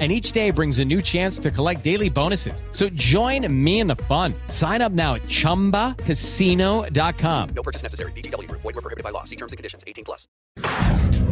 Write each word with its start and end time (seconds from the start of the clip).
And 0.00 0.10
each 0.10 0.32
day 0.32 0.50
brings 0.50 0.80
a 0.80 0.84
new 0.84 1.00
chance 1.00 1.38
to 1.38 1.52
collect 1.52 1.84
daily 1.84 2.10
bonuses. 2.10 2.64
So 2.72 2.88
join 2.94 3.46
me 3.64 3.78
in 3.78 3.86
the 3.86 3.94
fun. 3.94 4.34
Sign 4.48 4.82
up 4.82 4.90
now 4.90 5.14
at 5.14 5.22
chumbacasino.com. 5.28 7.48
No 7.54 7.62
purchase 7.62 7.84
necessary. 7.84 8.10
BGW. 8.16 8.50
Void 8.50 8.64
were 8.64 8.72
prohibited 8.72 9.04
by 9.04 9.10
law. 9.10 9.22
See 9.22 9.36
terms 9.36 9.52
and 9.52 9.56
conditions. 9.56 9.84
18 9.86 10.04
plus. 10.04 10.26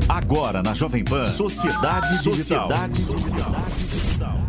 Agora 0.09 0.63
na 0.63 0.75
Jovem 0.75 1.05
Pan, 1.05 1.25
Sociedade 1.25 2.23
Digital. 2.23 2.69
Sociedade 2.69 3.03
Digital. 3.03 3.53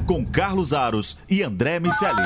Com 0.06 0.26
Carlos 0.26 0.74
Aros 0.74 1.18
e 1.30 1.42
André 1.42 1.80
Miceli. 1.80 2.22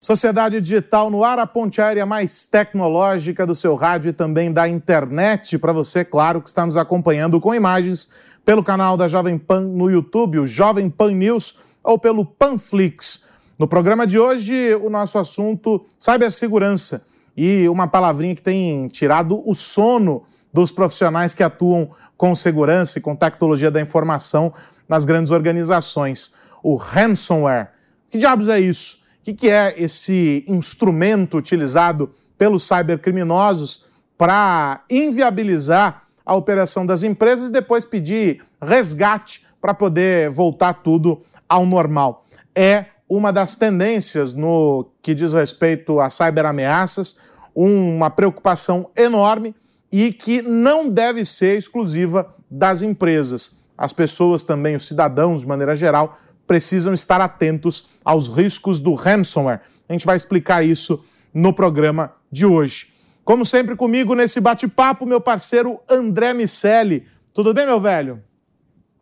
Sociedade 0.00 0.60
Digital 0.60 1.10
no 1.10 1.24
ar, 1.24 1.38
a 1.38 1.46
ponte 1.46 1.80
aérea 1.80 2.04
mais 2.04 2.44
tecnológica 2.44 3.46
do 3.46 3.54
seu 3.54 3.76
rádio 3.76 4.08
e 4.08 4.12
também 4.12 4.52
da 4.52 4.68
internet. 4.68 5.56
Para 5.58 5.72
você, 5.72 6.04
claro, 6.04 6.42
que 6.42 6.48
está 6.48 6.66
nos 6.66 6.76
acompanhando 6.76 7.40
com 7.40 7.54
imagens 7.54 8.12
pelo 8.44 8.62
canal 8.62 8.96
da 8.96 9.08
Jovem 9.08 9.38
Pan 9.38 9.60
no 9.60 9.90
YouTube, 9.90 10.38
o 10.38 10.46
Jovem 10.46 10.90
Pan 10.90 11.12
News, 11.12 11.60
ou 11.82 11.98
pelo 11.98 12.24
Panflix. 12.24 13.26
No 13.58 13.68
programa 13.68 14.06
de 14.06 14.18
hoje, 14.18 14.74
o 14.76 14.90
nosso 14.90 15.18
assunto 15.18 15.84
cibersegurança 15.98 17.04
e 17.36 17.68
uma 17.68 17.86
palavrinha 17.86 18.34
que 18.34 18.42
tem 18.42 18.88
tirado 18.88 19.42
o 19.48 19.54
sono 19.54 20.24
dos 20.52 20.70
profissionais 20.70 21.34
que 21.34 21.42
atuam 21.42 21.90
com 22.16 22.34
segurança 22.34 22.98
e 22.98 23.02
com 23.02 23.16
tecnologia 23.16 23.70
da 23.70 23.80
informação 23.80 24.52
nas 24.88 25.04
grandes 25.04 25.32
organizações. 25.32 26.34
O 26.62 26.76
ransomware. 26.76 27.70
Que 28.10 28.18
diabos 28.18 28.48
é 28.48 28.60
isso? 28.60 28.98
O 29.26 29.34
que 29.34 29.48
é 29.48 29.74
esse 29.80 30.44
instrumento 30.46 31.36
utilizado 31.36 32.10
pelos 32.36 32.64
cybercriminosos 32.64 33.86
para 34.18 34.84
inviabilizar 34.90 36.01
a 36.24 36.34
operação 36.34 36.86
das 36.86 37.02
empresas 37.02 37.48
e 37.48 37.52
depois 37.52 37.84
pedir 37.84 38.42
resgate 38.60 39.46
para 39.60 39.74
poder 39.74 40.30
voltar 40.30 40.74
tudo 40.74 41.20
ao 41.48 41.66
normal? 41.66 42.24
É 42.54 42.86
uma 43.08 43.32
das 43.32 43.56
tendências 43.56 44.32
no 44.32 44.90
que 45.02 45.14
diz 45.14 45.32
respeito 45.32 46.00
a 46.00 46.08
cyberameaças, 46.08 47.18
uma 47.54 48.08
preocupação 48.08 48.88
enorme 48.96 49.54
e 49.90 50.12
que 50.12 50.40
não 50.40 50.88
deve 50.88 51.24
ser 51.24 51.58
exclusiva 51.58 52.34
das 52.50 52.80
empresas. 52.80 53.60
As 53.76 53.92
pessoas 53.92 54.42
também, 54.42 54.76
os 54.76 54.86
cidadãos 54.86 55.42
de 55.42 55.46
maneira 55.46 55.76
geral, 55.76 56.18
precisam 56.46 56.94
estar 56.94 57.20
atentos 57.20 57.90
aos 58.04 58.28
riscos 58.28 58.80
do 58.80 58.94
ransomware. 58.94 59.60
A 59.88 59.92
gente 59.92 60.06
vai 60.06 60.16
explicar 60.16 60.64
isso 60.64 61.04
no 61.32 61.52
programa 61.52 62.12
de 62.30 62.46
hoje. 62.46 62.91
Como 63.24 63.46
sempre 63.46 63.76
comigo 63.76 64.14
nesse 64.14 64.40
bate-papo, 64.40 65.06
meu 65.06 65.20
parceiro 65.20 65.80
André 65.88 66.34
Miceli. 66.34 67.06
Tudo 67.32 67.54
bem, 67.54 67.64
meu 67.64 67.80
velho? 67.80 68.22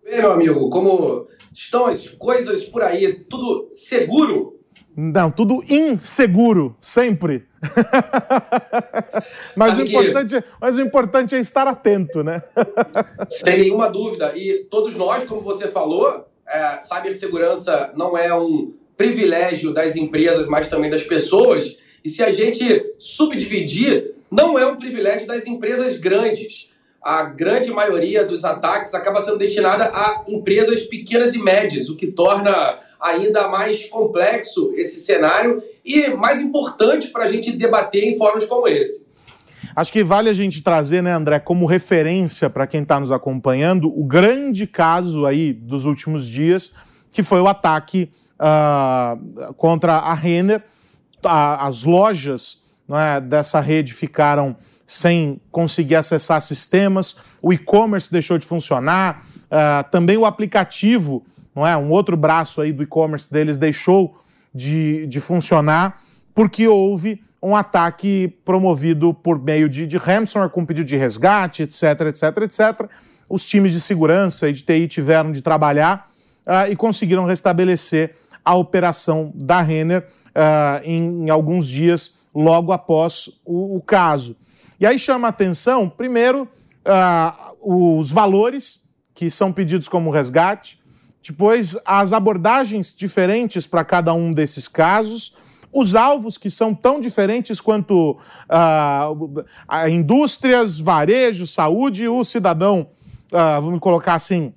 Bem, 0.04 0.18
meu 0.18 0.32
amigo, 0.32 0.68
como 0.68 1.26
estão 1.52 1.86
as 1.86 2.08
coisas 2.08 2.64
por 2.64 2.82
aí? 2.82 3.24
Tudo 3.28 3.68
seguro? 3.70 4.60
Não, 4.94 5.30
tudo 5.30 5.64
inseguro, 5.68 6.76
sempre. 6.78 7.46
mas, 9.56 9.78
o 9.78 9.82
importante, 9.82 10.36
é, 10.36 10.44
mas 10.60 10.76
o 10.76 10.80
importante 10.82 11.34
é 11.34 11.38
estar 11.38 11.66
atento, 11.66 12.22
né? 12.22 12.42
Sem 13.28 13.58
nenhuma 13.58 13.88
dúvida. 13.88 14.36
E 14.36 14.66
todos 14.70 14.96
nós, 14.96 15.24
como 15.24 15.40
você 15.40 15.68
falou, 15.68 16.26
é, 16.46 16.80
cibersegurança 16.80 17.92
não 17.96 18.18
é 18.18 18.34
um 18.34 18.74
privilégio 18.96 19.72
das 19.72 19.96
empresas, 19.96 20.46
mas 20.46 20.68
também 20.68 20.90
das 20.90 21.04
pessoas. 21.04 21.78
E 22.04 22.08
se 22.08 22.22
a 22.22 22.32
gente 22.32 22.94
subdividir, 22.98 24.12
não 24.30 24.58
é 24.58 24.66
um 24.66 24.76
privilégio 24.76 25.26
das 25.26 25.46
empresas 25.46 25.96
grandes. 25.96 26.68
A 27.02 27.24
grande 27.24 27.70
maioria 27.70 28.24
dos 28.24 28.44
ataques 28.44 28.94
acaba 28.94 29.22
sendo 29.22 29.38
destinada 29.38 29.84
a 29.84 30.24
empresas 30.28 30.82
pequenas 30.82 31.34
e 31.34 31.38
médias, 31.38 31.88
o 31.88 31.96
que 31.96 32.06
torna 32.06 32.78
ainda 33.00 33.48
mais 33.48 33.86
complexo 33.86 34.72
esse 34.74 35.00
cenário 35.00 35.62
e 35.84 36.10
mais 36.10 36.40
importante 36.40 37.08
para 37.08 37.24
a 37.24 37.28
gente 37.28 37.52
debater 37.52 38.04
em 38.04 38.18
fóruns 38.18 38.44
como 38.44 38.68
esse. 38.68 39.08
Acho 39.74 39.92
que 39.92 40.02
vale 40.02 40.28
a 40.28 40.34
gente 40.34 40.62
trazer, 40.62 41.02
né, 41.02 41.12
André, 41.12 41.38
como 41.38 41.64
referência 41.64 42.50
para 42.50 42.66
quem 42.66 42.82
está 42.82 42.98
nos 43.00 43.10
acompanhando, 43.10 43.88
o 43.88 44.04
grande 44.04 44.66
caso 44.66 45.26
aí 45.26 45.52
dos 45.52 45.84
últimos 45.84 46.26
dias, 46.26 46.74
que 47.10 47.22
foi 47.22 47.40
o 47.40 47.46
ataque 47.46 48.10
uh, 48.34 49.54
contra 49.54 49.94
a 49.94 50.12
Renner. 50.12 50.62
As 51.24 51.84
lojas 51.84 52.64
é, 52.90 53.20
dessa 53.20 53.60
rede 53.60 53.94
ficaram 53.94 54.56
sem 54.86 55.40
conseguir 55.52 55.94
acessar 55.94 56.40
sistemas, 56.40 57.16
o 57.40 57.52
e-commerce 57.52 58.10
deixou 58.10 58.38
de 58.38 58.46
funcionar, 58.46 59.24
uh, 59.46 59.88
também 59.90 60.16
o 60.16 60.24
aplicativo 60.24 61.24
não 61.54 61.66
é? 61.66 61.76
Um 61.76 61.90
outro 61.90 62.16
braço 62.16 62.60
aí 62.60 62.72
do 62.72 62.82
e-commerce 62.82 63.30
deles 63.30 63.58
deixou 63.58 64.18
de, 64.54 65.06
de 65.06 65.20
funcionar 65.20 66.00
porque 66.34 66.66
houve 66.66 67.22
um 67.42 67.56
ataque 67.56 68.28
promovido 68.44 69.12
por 69.14 69.42
meio 69.42 69.68
de, 69.68 69.86
de 69.86 69.96
ransomware 69.96 70.50
com 70.50 70.64
pedido 70.64 70.86
de 70.86 70.96
resgate, 70.96 71.62
etc, 71.62 71.82
etc, 72.08 72.22
etc. 72.42 72.90
Os 73.28 73.46
times 73.46 73.72
de 73.72 73.80
segurança 73.80 74.48
e 74.48 74.52
de 74.52 74.62
TI 74.62 74.86
tiveram 74.88 75.32
de 75.32 75.40
trabalhar 75.40 76.08
uh, 76.46 76.70
e 76.70 76.76
conseguiram 76.76 77.24
restabelecer 77.24 78.14
a 78.44 78.54
operação 78.54 79.32
da 79.34 79.60
Renner 79.60 80.06
uh, 80.28 80.84
em, 80.84 81.26
em, 81.26 81.30
alguns 81.30 81.66
dias 81.68 82.20
logo 82.34 82.72
após 82.72 83.28
o, 83.44 83.76
o, 83.76 83.80
caso. 83.80 84.36
E 84.78 84.86
aí 84.86 84.98
chama 84.98 85.28
atenção, 85.28 85.88
primeiro, 85.88 86.48
uh, 86.86 87.98
os 87.98 88.10
valores 88.10 88.88
que 89.14 89.30
são 89.30 89.52
pedidos 89.52 89.88
como 89.88 90.10
resgate, 90.10 90.80
depois, 91.22 91.76
as 91.84 92.12
abordagens 92.12 92.94
diferentes 92.96 93.66
para 93.66 93.84
cada 93.84 94.12
um 94.14 94.32
desses 94.32 94.66
casos, 94.66 95.34
os 95.72 95.94
alvos 95.94 96.36
que 96.36 96.50
são 96.50 96.74
tão 96.74 96.98
diferentes 96.98 97.60
quanto 97.60 98.18
uh, 98.48 99.88
indústrias, 99.88 100.80
varejo, 100.80 101.46
saúde, 101.46 102.08
o 102.08 102.24
cidadão, 102.24 102.88
uh, 103.32 103.62
vamos 103.62 103.80
colocar 103.80 104.14
assim, 104.14 104.52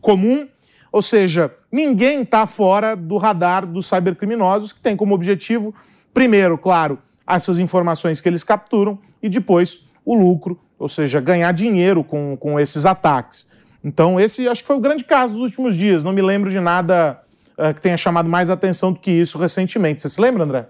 comum. 0.00 0.46
Ou 0.92 1.00
seja, 1.00 1.50
ninguém 1.70 2.20
está 2.20 2.46
fora 2.46 2.94
do 2.94 3.16
radar 3.16 3.66
dos 3.66 3.86
cybercriminosos, 3.88 4.72
que 4.72 4.80
tem 4.80 4.94
como 4.94 5.14
objetivo, 5.14 5.74
primeiro, 6.12 6.58
claro, 6.58 6.98
essas 7.26 7.58
informações 7.58 8.20
que 8.20 8.28
eles 8.28 8.44
capturam 8.44 8.98
e 9.22 9.28
depois 9.28 9.86
o 10.04 10.14
lucro, 10.14 10.60
ou 10.78 10.88
seja, 10.88 11.18
ganhar 11.18 11.50
dinheiro 11.52 12.04
com, 12.04 12.36
com 12.36 12.60
esses 12.60 12.84
ataques. 12.84 13.48
Então, 13.82 14.20
esse 14.20 14.46
acho 14.46 14.60
que 14.62 14.66
foi 14.66 14.76
o 14.76 14.80
grande 14.80 15.02
caso 15.02 15.32
dos 15.32 15.42
últimos 15.42 15.74
dias. 15.74 16.04
Não 16.04 16.12
me 16.12 16.20
lembro 16.20 16.50
de 16.50 16.60
nada 16.60 17.22
uh, 17.56 17.72
que 17.74 17.80
tenha 17.80 17.96
chamado 17.96 18.28
mais 18.28 18.50
atenção 18.50 18.92
do 18.92 19.00
que 19.00 19.10
isso 19.10 19.38
recentemente. 19.38 20.02
Você 20.02 20.08
se 20.08 20.20
lembra, 20.20 20.44
André? 20.44 20.68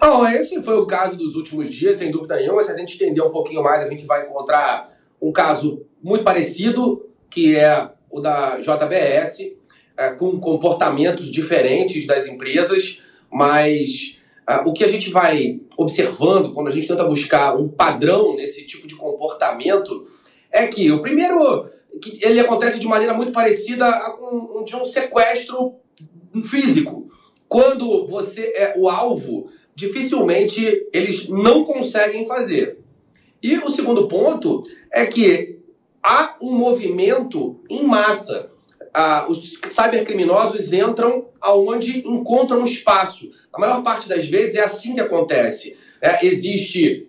Oh, 0.00 0.26
esse 0.26 0.60
foi 0.62 0.76
o 0.76 0.86
caso 0.86 1.16
dos 1.16 1.36
últimos 1.36 1.72
dias, 1.72 1.98
sem 1.98 2.10
dúvida 2.10 2.36
nenhuma. 2.36 2.62
Se 2.64 2.72
a 2.72 2.76
gente 2.76 2.94
entender 2.94 3.22
um 3.22 3.30
pouquinho 3.30 3.62
mais, 3.62 3.82
a 3.84 3.88
gente 3.88 4.06
vai 4.06 4.26
encontrar 4.26 4.90
um 5.20 5.30
caso 5.32 5.86
muito 6.02 6.24
parecido, 6.24 7.06
que 7.30 7.56
é 7.56 7.88
o 8.12 8.20
da 8.20 8.60
JBS, 8.60 9.52
é, 9.96 10.10
com 10.10 10.38
comportamentos 10.38 11.30
diferentes 11.30 12.06
das 12.06 12.28
empresas, 12.28 13.00
mas 13.30 14.18
uh, 14.48 14.68
o 14.68 14.72
que 14.72 14.84
a 14.84 14.88
gente 14.88 15.10
vai 15.10 15.60
observando 15.76 16.52
quando 16.52 16.68
a 16.68 16.70
gente 16.70 16.86
tenta 16.86 17.04
buscar 17.04 17.56
um 17.56 17.68
padrão 17.68 18.36
nesse 18.36 18.64
tipo 18.66 18.86
de 18.86 18.94
comportamento 18.94 20.04
é 20.50 20.66
que 20.66 20.92
o 20.92 21.00
primeiro 21.00 21.68
que 22.00 22.18
ele 22.22 22.40
acontece 22.40 22.78
de 22.78 22.86
maneira 22.86 23.14
muito 23.14 23.32
parecida 23.32 23.86
um, 24.20 24.64
de 24.64 24.76
um 24.76 24.84
sequestro 24.84 25.74
físico. 26.42 27.06
Quando 27.48 28.06
você 28.06 28.52
é 28.56 28.74
o 28.76 28.88
alvo, 28.88 29.50
dificilmente 29.74 30.86
eles 30.92 31.28
não 31.28 31.64
conseguem 31.64 32.26
fazer. 32.26 32.78
E 33.42 33.56
o 33.56 33.70
segundo 33.70 34.08
ponto 34.08 34.62
é 34.90 35.04
que 35.04 35.58
há 36.02 36.36
um 36.40 36.52
movimento 36.52 37.60
em 37.70 37.84
massa. 37.84 38.50
Ah, 38.92 39.26
os 39.28 39.58
cybercriminosos 39.68 40.72
entram 40.72 41.28
aonde 41.40 42.06
encontram 42.06 42.64
espaço. 42.64 43.30
A 43.52 43.58
maior 43.58 43.82
parte 43.82 44.08
das 44.08 44.26
vezes 44.26 44.56
é 44.56 44.60
assim 44.62 44.94
que 44.94 45.00
acontece. 45.00 45.76
É, 46.00 46.26
existe 46.26 47.08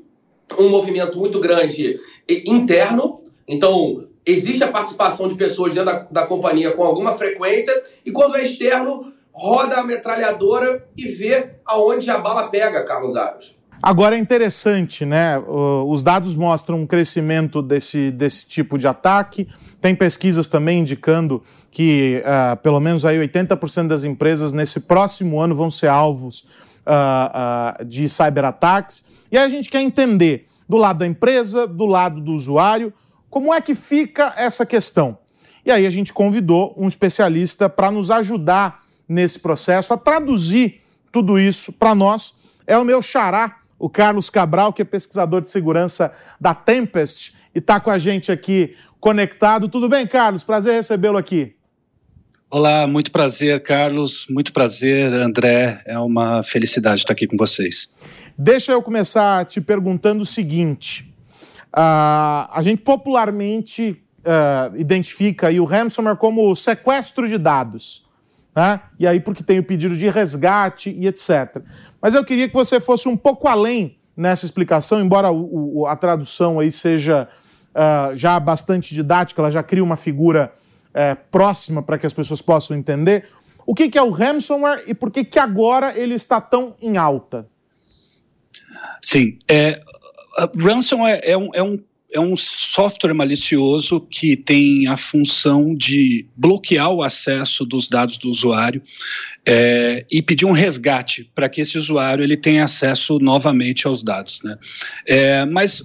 um 0.58 0.70
movimento 0.70 1.18
muito 1.18 1.40
grande 1.40 2.00
interno, 2.30 3.22
então 3.48 4.08
existe 4.26 4.64
a 4.64 4.72
participação 4.72 5.28
de 5.28 5.36
pessoas 5.36 5.74
dentro 5.74 5.92
da, 5.92 6.08
da 6.10 6.28
companhia 6.28 6.72
com 6.72 6.84
alguma 6.84 7.14
frequência, 7.14 7.84
e 8.06 8.12
quando 8.12 8.38
é 8.38 8.44
externo, 8.44 9.12
roda 9.34 9.78
a 9.78 9.84
metralhadora 9.84 10.88
e 10.96 11.08
vê 11.08 11.56
aonde 11.66 12.10
a 12.10 12.18
bala 12.18 12.48
pega, 12.48 12.86
Carlos 12.86 13.16
Aros. 13.16 13.58
Agora 13.86 14.16
é 14.16 14.18
interessante, 14.18 15.06
né? 15.06 15.38
Os 15.38 16.02
dados 16.02 16.36
mostram 16.36 16.80
um 16.80 16.88
crescimento 16.88 17.62
desse, 17.62 18.12
desse 18.12 18.46
tipo 18.46 18.78
de 18.78 18.88
ataque. 18.88 19.46
Tem 19.82 19.94
pesquisas 19.94 20.48
também 20.48 20.80
indicando 20.80 21.44
que 21.70 22.24
uh, 22.24 22.56
pelo 22.64 22.80
menos 22.80 23.04
aí 23.04 23.18
80% 23.20 23.88
das 23.88 24.06
empresas 24.06 24.54
nesse 24.54 24.80
próximo 24.80 25.38
ano 25.38 25.54
vão 25.54 25.70
ser 25.70 25.88
alvos 25.88 26.46
uh, 26.88 27.82
uh, 27.82 27.86
de 27.86 28.08
cyberataques. 28.08 29.04
E 29.30 29.38
aí 29.38 29.44
a 29.44 29.50
gente 29.50 29.70
quer 29.70 29.82
entender 29.82 30.46
do 30.70 30.78
lado 30.78 31.00
da 31.00 31.06
empresa, 31.06 31.68
do 31.68 31.86
lado 31.86 32.22
do 32.22 32.32
usuário, 32.32 32.94
como 33.30 33.54
é 33.54 33.60
que 33.60 33.76
fica 33.76 34.34
essa 34.38 34.66
questão. 34.66 35.18
E 35.66 35.70
aí 35.70 35.86
a 35.86 35.90
gente 35.90 36.14
convidou 36.14 36.74
um 36.78 36.88
especialista 36.88 37.68
para 37.68 37.92
nos 37.92 38.10
ajudar 38.10 38.82
nesse 39.10 39.40
processo, 39.40 39.94
a 39.94 39.98
traduzir 39.98 40.80
tudo 41.12 41.38
isso 41.38 41.74
para 41.74 41.94
nós. 41.94 42.36
É 42.66 42.78
o 42.78 42.86
meu 42.86 43.02
xará, 43.02 43.58
o 43.84 43.90
Carlos 43.90 44.30
Cabral, 44.30 44.72
que 44.72 44.82
é 44.82 44.86
pesquisador 44.86 45.42
de 45.42 45.50
segurança 45.50 46.14
da 46.40 46.56
Tempest 46.56 47.36
e 47.54 47.60
está 47.60 47.82
com 47.82 47.92
a 47.92 48.00
gente 48.00 48.32
aqui 48.32 48.78
conectado. 48.98 49.68
Tudo 49.68 49.90
bem, 49.90 50.08
Carlos? 50.08 50.42
Prazer 50.42 50.76
recebê-lo 50.76 51.18
aqui. 51.18 51.54
Olá, 52.50 52.88
muito 52.88 53.12
prazer, 53.12 53.62
Carlos. 53.62 54.26
Muito 54.30 54.54
prazer, 54.54 55.12
André. 55.12 55.82
É 55.86 56.00
uma 56.00 56.44
felicidade 56.44 57.02
estar 57.02 57.12
aqui 57.12 57.28
com 57.28 57.36
vocês. 57.36 57.94
Deixa 58.38 58.72
eu 58.72 58.82
começar 58.82 59.44
te 59.44 59.60
perguntando 59.60 60.24
o 60.24 60.26
seguinte: 60.26 61.14
uh, 61.76 62.48
a 62.54 62.62
gente 62.62 62.84
popularmente 62.84 64.02
uh, 64.20 64.78
identifica 64.78 65.50
o 65.50 65.66
ransomware 65.66 66.16
como 66.16 66.56
sequestro 66.56 67.28
de 67.28 67.38
dados. 67.38 68.03
Né? 68.56 68.80
E 69.00 69.08
aí, 69.08 69.20
porque 69.20 69.44
tem 69.44 69.60
o 69.60 69.64
pedido 69.64 69.98
de 69.98 70.10
resgate 70.10 70.90
e 70.92 71.08
etc. 71.08 71.62
Mas 72.02 72.14
eu 72.14 72.24
queria 72.24 72.48
que 72.48 72.54
você 72.54 72.80
fosse 72.80 73.08
um 73.08 73.18
pouco 73.18 73.48
além 73.48 73.98
nessa 74.16 74.46
explicação, 74.46 75.02
embora 75.02 75.32
o, 75.32 75.80
o, 75.80 75.88
a 75.88 75.96
tradução 75.96 76.60
aí 76.60 76.72
seja 76.72 77.28
uh, 77.74 78.16
já 78.16 78.40
bastante 78.40 78.94
didática, 78.94 79.42
ela 79.42 79.52
já 79.52 79.64
cria 79.64 79.84
uma 79.84 79.96
figura 79.96 80.54
uh, 80.90 81.18
próxima 81.32 81.82
para 81.82 81.98
que 81.98 82.06
as 82.06 82.14
pessoas 82.14 82.42
possam 82.42 82.78
entender. 82.78 83.26
O 83.66 83.74
que, 83.74 83.90
que, 83.90 83.98
é 83.98 84.02
o 84.02 84.12
ransomware 84.12 84.84
e 84.86 84.94
por 84.94 85.10
que, 85.10 85.24
que 85.24 85.40
agora 85.40 85.98
ele 85.98 86.14
está 86.14 86.40
tão 86.40 86.76
em 86.82 86.98
alta? 86.98 87.48
Sim, 89.02 89.38
é, 89.50 89.80
ransomware 90.58 91.22
é 91.24 91.38
um, 91.38 91.50
é 91.54 91.64
um 91.64 91.80
é 92.14 92.20
um 92.20 92.38
software 92.38 93.14
malicioso 93.14 94.00
que 94.00 94.38
tem 94.38 94.88
a 94.88 94.96
função 94.96 95.74
de 95.76 96.28
bloquear 96.36 96.92
o 96.92 97.02
acesso 97.02 97.66
dos 97.66 97.88
dados 97.88 98.18
do 98.18 98.30
usuário 98.30 98.82
é, 99.46 100.06
e 100.12 100.22
pedir 100.22 100.46
um 100.46 100.52
resgate 100.52 101.30
para 101.34 101.50
que 101.50 101.60
esse 101.60 101.78
usuário 101.78 102.24
ele 102.24 102.38
tenha 102.38 102.64
acesso 102.64 103.18
novamente 103.20 103.88
aos 103.88 104.04
dados. 104.04 104.42
Né? 104.44 104.56
É, 105.08 105.46
mas, 105.46 105.82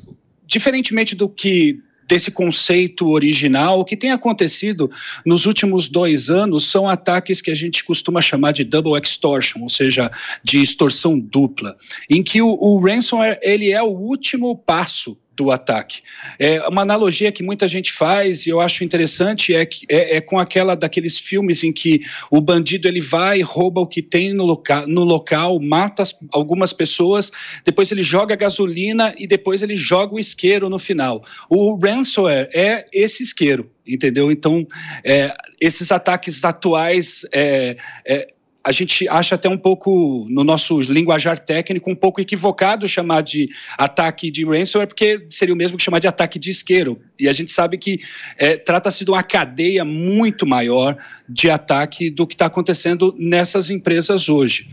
diferentemente 0.47 1.15
do 1.15 1.29
que 1.29 1.79
desse 2.07 2.31
conceito 2.31 3.09
original, 3.09 3.81
o 3.81 3.85
que 3.85 3.97
tem 3.97 4.11
acontecido 4.13 4.91
nos 5.27 5.45
últimos 5.45 5.89
dois 5.89 6.31
anos 6.31 6.71
são 6.71 6.89
ataques 6.89 7.43
que 7.43 7.51
a 7.51 7.55
gente 7.55 7.85
costuma 7.85 8.23
chamar 8.23 8.53
de 8.53 8.65
double 8.65 8.99
extortion, 8.99 9.63
ou 9.63 9.69
seja, 9.69 10.11
de 10.43 10.61
extorsão 10.61 11.19
dupla, 11.19 11.77
em 12.09 12.23
que 12.23 12.41
o, 12.41 12.49
o 12.49 12.81
ransomware 12.81 13.39
ele 13.43 13.71
é 13.71 13.83
o 13.83 13.91
último 13.91 14.57
passo 14.57 15.19
do 15.39 15.53
ataque. 15.53 16.03
É 16.37 16.61
uma 16.69 16.83
analogia 16.83 17.31
que 17.31 17.45
muita 17.45 17.69
gente 17.69 17.93
faz 17.93 18.45
e 18.45 18.51
eu 18.51 18.61
acho 18.61 18.83
interessante 18.83 19.55
é, 19.55 19.65
que, 19.65 19.87
é, 19.89 20.17
é, 20.17 20.21
com 20.21 20.37
aquela 20.37 20.75
daqueles 20.75 21.17
filmes 21.17 21.63
em 21.63 21.73
que 21.73 22.01
o 22.29 22.41
bandido 22.41 22.89
ele 22.89 23.01
vai, 23.01 23.41
rouba 23.41 23.81
o 23.81 23.87
que 23.87 24.03
tem 24.03 24.35
no, 24.35 24.45
loca, 24.45 24.85
no 24.87 25.05
local, 25.05 25.61
mata 25.61 26.03
as, 26.03 26.15
algumas 26.33 26.73
pessoas, 26.73 27.31
depois 27.65 27.93
ele 27.93 28.03
joga 28.03 28.35
gasolina 28.35 29.15
e 29.17 29.29
depois 29.29 29.63
ele 29.63 29.77
joga 29.77 30.17
o 30.17 30.19
isqueiro 30.19 30.69
no 30.69 30.79
final. 30.79 31.25
O 31.49 31.79
ransomware 31.79 32.51
é 32.53 32.87
esse 32.93 33.23
isqueiro, 33.23 33.71
entendeu? 33.87 34.33
Então, 34.33 34.67
é, 35.05 35.33
esses 35.61 35.93
ataques 35.93 36.45
atuais 36.45 37.25
é, 37.33 37.77
é 38.05 38.27
a 38.69 38.73
gente 38.73 39.09
acha 39.09 39.35
até 39.35 39.49
um 39.49 39.57
pouco, 39.57 40.27
no 40.29 40.45
nosso 40.45 40.79
linguajar 40.79 41.39
técnico, 41.39 41.91
um 41.91 41.95
pouco 41.95 42.21
equivocado 42.21 42.87
chamar 42.87 43.23
de 43.23 43.49
ataque 43.79 44.31
de 44.31 44.45
ransomware, 44.45 44.87
porque 44.87 45.25
seria 45.31 45.55
o 45.55 45.57
mesmo 45.57 45.79
que 45.79 45.83
chamar 45.83 46.01
de 46.01 46.07
ataque 46.07 46.39
de 46.39 46.51
isqueiro. 46.51 47.01
E 47.19 47.31
a 47.31 47.33
gente 47.33 47.51
sabe 47.51 47.79
que 47.79 47.99
é, 48.37 48.59
trata-se 48.59 49.07
de 49.07 49.11
uma 49.11 49.23
cadeia 49.23 49.87
muito 49.87 50.47
maior 50.47 50.99
de 51.27 51.49
ataque 51.49 52.11
do 52.11 52.27
que 52.27 52.35
está 52.35 52.45
acontecendo 52.45 53.15
nessas 53.19 53.71
empresas 53.71 54.29
hoje. 54.29 54.69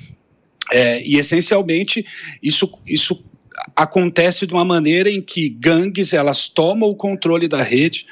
É, 0.74 1.02
e, 1.02 1.16
essencialmente, 1.16 2.06
isso, 2.44 2.78
isso 2.86 3.24
acontece 3.74 4.46
de 4.46 4.54
uma 4.54 4.66
maneira 4.66 5.10
em 5.10 5.22
que 5.22 5.48
gangues 5.48 6.12
elas 6.12 6.50
tomam 6.50 6.90
o 6.90 6.96
controle 6.96 7.48
da 7.48 7.64
rede, 7.64 8.08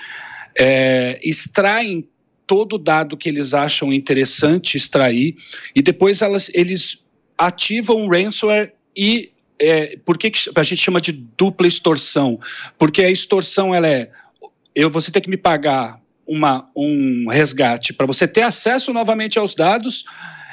é, 0.57 1.19
extraem 1.21 2.07
todo 2.53 2.77
dado 2.77 3.17
que 3.17 3.27
eles 3.27 3.51
acham 3.51 3.91
interessante 3.91 4.77
extrair 4.77 5.35
e 5.75 5.81
depois 5.81 6.21
elas, 6.21 6.51
eles 6.53 7.03
ativam 7.35 7.95
um 7.97 8.07
ransomware 8.07 8.73
e 8.95 9.31
é, 9.57 9.97
por 10.05 10.19
que, 10.19 10.29
que 10.29 10.51
a 10.53 10.61
gente 10.61 10.79
chama 10.79 11.01
de 11.01 11.11
dupla 11.11 11.65
extorsão? 11.65 12.39
Porque 12.77 13.01
a 13.01 13.09
extorsão 13.09 13.73
ela 13.73 13.88
é 13.88 14.11
eu 14.75 14.88
você 14.91 15.09
tem 15.09 15.19
que 15.19 15.31
me 15.31 15.38
pagar 15.38 16.00
uma, 16.27 16.69
um 16.75 17.27
resgate 17.27 17.91
para 17.91 18.05
você 18.05 18.27
ter 18.27 18.44
acesso 18.44 18.94
novamente 18.94 19.39
aos 19.39 19.55
dados 19.55 20.05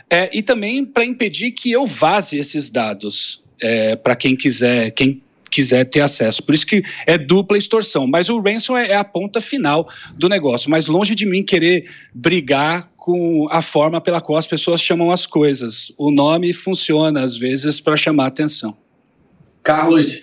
é, 0.09 0.31
e 0.33 0.43
também 0.43 0.87
para 0.87 1.05
impedir 1.05 1.51
que 1.51 1.71
eu 1.71 1.87
vaze 1.87 2.39
esses 2.39 2.71
dados 2.71 3.45
é, 3.61 3.95
para 3.95 4.17
quem 4.17 4.35
quiser, 4.35 4.91
quem 4.93 5.23
quiser 5.51 5.85
ter 5.85 6.01
acesso. 6.01 6.43
Por 6.43 6.55
isso 6.55 6.67
que 6.67 6.83
é 7.07 7.19
dupla 7.19 7.59
extorsão. 7.59 8.07
Mas 8.07 8.29
o 8.29 8.41
ransom 8.41 8.77
é, 8.77 8.91
é 8.91 8.97
a 8.97 9.05
ponta 9.05 9.41
final 9.41 9.89
do 10.15 10.29
negócio. 10.29 10.71
Mas 10.71 10.87
longe 10.87 11.15
de 11.15 11.27
mim 11.27 11.43
querer 11.43 11.89
brigar 12.15 12.91
com 12.97 13.49
a 13.51 13.63
forma 13.63 14.01
pela 14.01 14.21
qual 14.21 14.39
as 14.39 14.47
pessoas 14.47 14.81
chamam 14.81 15.11
as 15.11 15.27
coisas. 15.27 15.93
O 15.97 16.11
nome 16.11 16.53
funciona, 16.53 17.21
às 17.23 17.37
vezes, 17.37 17.81
para 17.81 17.97
chamar 17.97 18.27
atenção. 18.27 18.77
Carlos, 19.63 20.21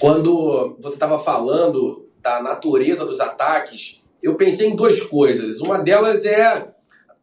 quando 0.00 0.76
você 0.80 0.96
estava 0.96 1.18
falando 1.18 2.08
da 2.20 2.42
natureza 2.42 3.04
dos 3.04 3.20
ataques, 3.20 4.00
eu 4.22 4.34
pensei 4.34 4.68
em 4.68 4.76
duas 4.76 5.02
coisas. 5.02 5.60
Uma 5.60 5.78
delas 5.78 6.24
é 6.24 6.66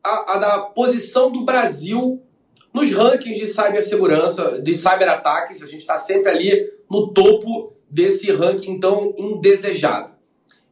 a, 0.03 0.33
a 0.33 0.38
da 0.38 0.59
posição 0.59 1.31
do 1.31 1.44
Brasil 1.44 2.21
nos 2.74 2.92
rankings 2.92 3.39
de 3.39 3.48
cibersegurança, 3.48 4.62
de 4.62 4.74
cyberataques. 4.74 5.63
A 5.63 5.65
gente 5.65 5.80
está 5.80 5.98
sempre 5.98 6.30
ali 6.30 6.71
no 6.91 7.07
topo 7.13 7.71
desse 7.89 8.29
ranking 8.31 8.77
tão 8.77 9.15
indesejado. 9.17 10.11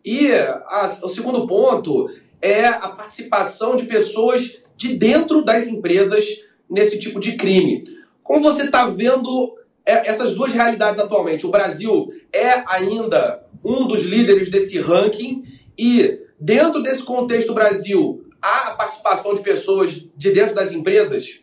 E 0.04 0.30
a, 0.33 1.00
o 1.01 1.07
segundo 1.07 1.47
ponto 1.47 2.09
é 2.42 2.66
a 2.66 2.90
participação 2.90 3.73
de 3.78 3.85
pessoas 3.85 4.57
de 4.76 4.97
dentro 4.97 5.42
das 5.42 5.68
empresas 5.68 6.26
nesse 6.69 6.99
tipo 6.99 7.21
de 7.21 7.38
crime. 7.38 7.85
Como 8.21 8.42
você 8.42 8.64
está 8.64 8.85
vendo 8.85 9.57
é, 9.85 10.09
essas 10.09 10.35
duas 10.35 10.52
realidades 10.52 10.99
atualmente? 10.99 11.45
O 11.45 11.52
Brasil 11.52 12.09
é 12.33 12.64
ainda 12.68 13.45
um 13.64 13.88
dos 13.88 14.04
líderes 14.04 14.49
desse 14.49 14.78
ranking 14.78 15.44
e 15.78 16.19
dentro 16.38 16.83
desse 16.83 17.04
contexto 17.04 17.54
Brasil 17.54 18.26
há 18.42 18.69
a 18.69 18.76
participação 18.76 19.33
de 19.33 19.42
pessoas 19.42 20.06
de 20.16 20.31
dentro 20.31 20.54
das 20.54 20.73
empresas? 20.73 21.40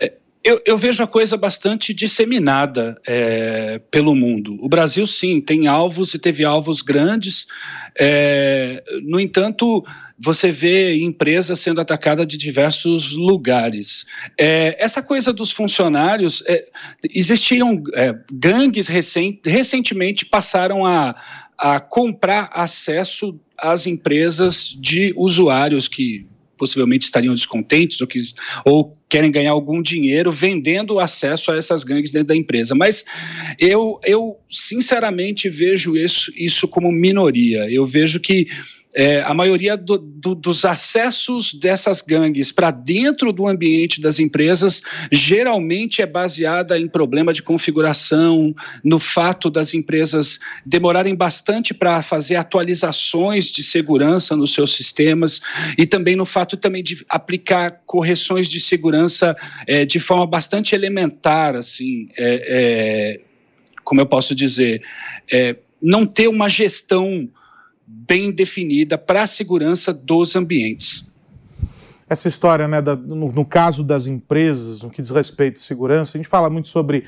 É, 0.00 0.12
eu, 0.48 0.62
eu, 0.64 0.78
vejo 0.78 1.02
a 1.02 1.06
coisa 1.06 1.36
bastante 1.36 1.92
disseminada 1.92 2.98
é, 3.06 3.78
pelo 3.90 4.14
mundo. 4.14 4.56
O 4.60 4.68
Brasil, 4.68 5.06
sim, 5.06 5.40
tem 5.40 5.66
alvos 5.66 6.14
e 6.14 6.18
teve 6.18 6.44
alvos 6.44 6.80
grandes. 6.80 7.46
É, 7.98 8.82
no 9.02 9.20
entanto, 9.20 9.84
você 10.18 10.50
vê 10.50 10.96
empresas 10.96 11.60
sendo 11.60 11.82
atacadas 11.82 12.26
de 12.26 12.38
diversos 12.38 13.12
lugares. 13.12 14.06
É, 14.38 14.82
essa 14.82 15.02
coisa 15.02 15.34
dos 15.34 15.52
funcionários, 15.52 16.42
é, 16.46 16.66
existiam 17.14 17.82
é, 17.94 18.14
gangues 18.32 18.88
recent, 18.88 19.40
recentemente 19.44 20.24
passaram 20.24 20.86
a, 20.86 21.14
a 21.58 21.78
comprar 21.78 22.50
acesso 22.54 23.38
às 23.56 23.86
empresas 23.86 24.74
de 24.80 25.12
usuários 25.14 25.88
que 25.88 26.26
possivelmente 26.58 27.04
estariam 27.04 27.34
descontentes 27.34 28.00
ou, 28.00 28.06
que, 28.06 28.18
ou 28.64 28.92
querem 29.08 29.30
ganhar 29.30 29.52
algum 29.52 29.80
dinheiro 29.80 30.30
vendendo 30.30 30.98
acesso 31.00 31.50
a 31.50 31.56
essas 31.56 31.84
gangues 31.84 32.12
dentro 32.12 32.28
da 32.28 32.36
empresa. 32.36 32.74
Mas 32.74 33.04
eu, 33.58 33.98
eu 34.04 34.36
sinceramente 34.50 35.48
vejo 35.48 35.96
isso, 35.96 36.32
isso 36.36 36.68
como 36.68 36.92
minoria. 36.92 37.70
Eu 37.70 37.86
vejo 37.86 38.20
que 38.20 38.48
é, 38.98 39.22
a 39.22 39.32
maioria 39.32 39.76
do, 39.76 39.96
do, 39.96 40.34
dos 40.34 40.64
acessos 40.64 41.54
dessas 41.54 42.02
gangues 42.02 42.50
para 42.50 42.72
dentro 42.72 43.32
do 43.32 43.46
ambiente 43.46 44.00
das 44.00 44.18
empresas 44.18 44.82
geralmente 45.12 46.02
é 46.02 46.06
baseada 46.06 46.76
em 46.76 46.88
problema 46.88 47.32
de 47.32 47.40
configuração, 47.40 48.52
no 48.82 48.98
fato 48.98 49.48
das 49.50 49.72
empresas 49.72 50.40
demorarem 50.66 51.14
bastante 51.14 51.72
para 51.72 52.02
fazer 52.02 52.34
atualizações 52.34 53.52
de 53.52 53.62
segurança 53.62 54.34
nos 54.34 54.52
seus 54.52 54.74
sistemas 54.74 55.40
e 55.78 55.86
também 55.86 56.16
no 56.16 56.26
fato 56.26 56.56
também 56.56 56.82
de 56.82 57.06
aplicar 57.08 57.82
correções 57.86 58.50
de 58.50 58.58
segurança 58.58 59.36
é, 59.64 59.86
de 59.86 60.00
forma 60.00 60.26
bastante 60.26 60.74
elementar, 60.74 61.54
assim, 61.54 62.08
é, 62.18 63.20
é 63.20 63.20
como 63.84 64.00
eu 64.00 64.06
posso 64.06 64.34
dizer, 64.34 64.82
é, 65.32 65.54
não 65.80 66.04
ter 66.04 66.26
uma 66.26 66.48
gestão 66.48 67.30
bem 67.88 68.30
definida 68.30 68.98
para 68.98 69.22
a 69.22 69.26
segurança 69.26 69.92
dos 69.92 70.36
ambientes. 70.36 71.06
Essa 72.08 72.28
história, 72.28 72.68
né, 72.68 72.82
da, 72.82 72.94
no, 72.96 73.32
no, 73.32 73.44
caso 73.44 73.82
das 73.82 74.06
empresas, 74.06 74.82
no 74.82 74.90
que 74.90 75.00
diz 75.00 75.10
respeito 75.10 75.58
à 75.58 75.62
segurança, 75.62 76.16
a 76.16 76.18
gente 76.18 76.28
fala 76.28 76.50
muito 76.50 76.68
sobre 76.68 77.04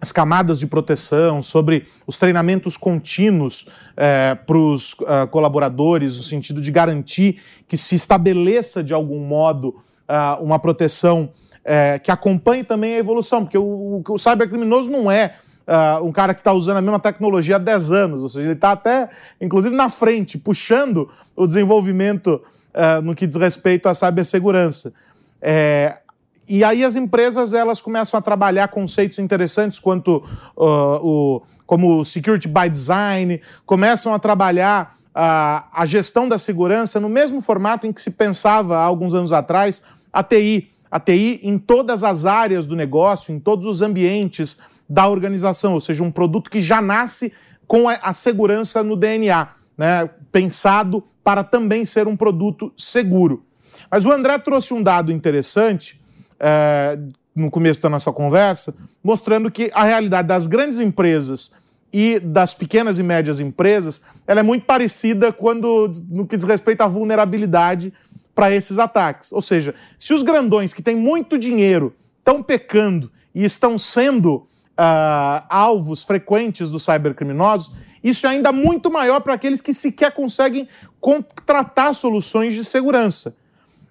as 0.00 0.10
camadas 0.10 0.58
de 0.58 0.66
proteção, 0.66 1.42
sobre 1.42 1.86
os 2.06 2.16
treinamentos 2.16 2.76
contínuos 2.76 3.68
é, 3.96 4.34
para 4.34 4.56
os 4.56 4.94
uh, 4.94 5.28
colaboradores, 5.30 6.16
no 6.16 6.22
sentido 6.22 6.60
de 6.60 6.70
garantir 6.70 7.40
que 7.68 7.76
se 7.76 7.94
estabeleça 7.94 8.82
de 8.82 8.94
algum 8.94 9.20
modo 9.20 9.68
uh, 10.08 10.42
uma 10.42 10.58
proteção 10.58 11.30
é, 11.62 11.98
que 11.98 12.10
acompanhe 12.10 12.64
também 12.64 12.94
a 12.94 12.98
evolução, 12.98 13.44
porque 13.44 13.58
o, 13.58 13.62
o, 13.62 14.02
o 14.08 14.18
cybercriminoso 14.18 14.90
não 14.90 15.10
é 15.10 15.36
uh, 15.70 16.04
um 16.04 16.10
cara 16.10 16.34
que 16.34 16.40
está 16.40 16.52
usando 16.52 16.78
a 16.78 16.82
mesma 16.82 16.98
tecnologia 16.98 17.56
há 17.56 17.58
10 17.58 17.92
anos, 17.92 18.22
ou 18.22 18.28
seja, 18.28 18.46
ele 18.46 18.54
está 18.54 18.72
até, 18.72 19.08
inclusive, 19.40 19.74
na 19.74 19.88
frente, 19.88 20.36
puxando 20.36 21.08
o 21.36 21.46
desenvolvimento 21.46 22.42
uh, 22.74 23.00
no 23.02 23.14
que 23.14 23.26
diz 23.26 23.36
respeito 23.36 23.88
à 23.88 23.94
cibersegurança. 23.94 24.92
É, 25.40 26.00
e 26.48 26.64
aí 26.64 26.84
as 26.84 26.96
empresas 26.96 27.54
elas 27.54 27.80
começam 27.80 28.18
a 28.18 28.20
trabalhar 28.20 28.66
conceitos 28.68 29.20
interessantes 29.20 29.78
quanto 29.78 30.16
uh, 30.56 31.06
o, 31.06 31.42
como 31.64 32.04
security 32.04 32.48
by 32.48 32.68
design, 32.68 33.40
começam 33.64 34.12
a 34.12 34.18
trabalhar 34.18 34.96
a, 35.14 35.68
a 35.72 35.86
gestão 35.86 36.28
da 36.28 36.38
segurança 36.38 36.98
no 36.98 37.08
mesmo 37.08 37.40
formato 37.40 37.86
em 37.86 37.92
que 37.92 38.02
se 38.02 38.10
pensava 38.10 38.78
há 38.78 38.82
alguns 38.82 39.14
anos 39.14 39.32
atrás 39.32 39.82
a 40.12 40.22
TI. 40.24 40.68
A 40.90 40.98
TI 40.98 41.38
em 41.44 41.56
todas 41.56 42.02
as 42.02 42.26
áreas 42.26 42.66
do 42.66 42.74
negócio, 42.74 43.32
em 43.32 43.38
todos 43.38 43.64
os 43.64 43.80
ambientes 43.80 44.58
da 44.90 45.06
organização, 45.06 45.74
ou 45.74 45.80
seja, 45.80 46.02
um 46.02 46.10
produto 46.10 46.50
que 46.50 46.60
já 46.60 46.82
nasce 46.82 47.32
com 47.64 47.88
a 47.88 48.12
segurança 48.12 48.82
no 48.82 48.96
DNA, 48.96 49.48
né, 49.78 50.10
pensado 50.32 51.04
para 51.22 51.44
também 51.44 51.84
ser 51.84 52.08
um 52.08 52.16
produto 52.16 52.72
seguro. 52.76 53.44
Mas 53.88 54.04
o 54.04 54.10
André 54.10 54.36
trouxe 54.40 54.74
um 54.74 54.82
dado 54.82 55.12
interessante 55.12 56.00
é, 56.40 56.98
no 57.32 57.48
começo 57.52 57.80
da 57.80 57.88
nossa 57.88 58.12
conversa, 58.12 58.74
mostrando 59.02 59.48
que 59.48 59.70
a 59.72 59.84
realidade 59.84 60.26
das 60.26 60.48
grandes 60.48 60.80
empresas 60.80 61.52
e 61.92 62.18
das 62.18 62.52
pequenas 62.52 62.98
e 62.98 63.02
médias 63.02 63.38
empresas 63.38 64.00
ela 64.26 64.40
é 64.40 64.42
muito 64.42 64.64
parecida 64.64 65.32
quando 65.32 65.90
no 66.08 66.26
que 66.26 66.36
diz 66.36 66.44
respeito 66.44 66.80
à 66.80 66.88
vulnerabilidade 66.88 67.92
para 68.34 68.52
esses 68.52 68.78
ataques. 68.78 69.32
Ou 69.32 69.42
seja, 69.42 69.74
se 69.96 70.12
os 70.12 70.22
grandões 70.24 70.72
que 70.72 70.82
têm 70.82 70.96
muito 70.96 71.38
dinheiro 71.38 71.94
estão 72.18 72.42
pecando 72.42 73.10
e 73.32 73.44
estão 73.44 73.78
sendo 73.78 74.46
uh, 74.80 75.44
alvos 75.50 76.02
frequentes 76.02 76.70
dos 76.70 76.84
cybercriminosos, 76.84 77.70
isso 78.02 78.26
é 78.26 78.30
ainda 78.30 78.50
muito 78.50 78.90
maior 78.90 79.20
para 79.20 79.34
aqueles 79.34 79.60
que 79.60 79.74
sequer 79.74 80.12
conseguem 80.12 80.66
contratar 80.98 81.94
soluções 81.94 82.54
de 82.54 82.64
segurança. 82.64 83.36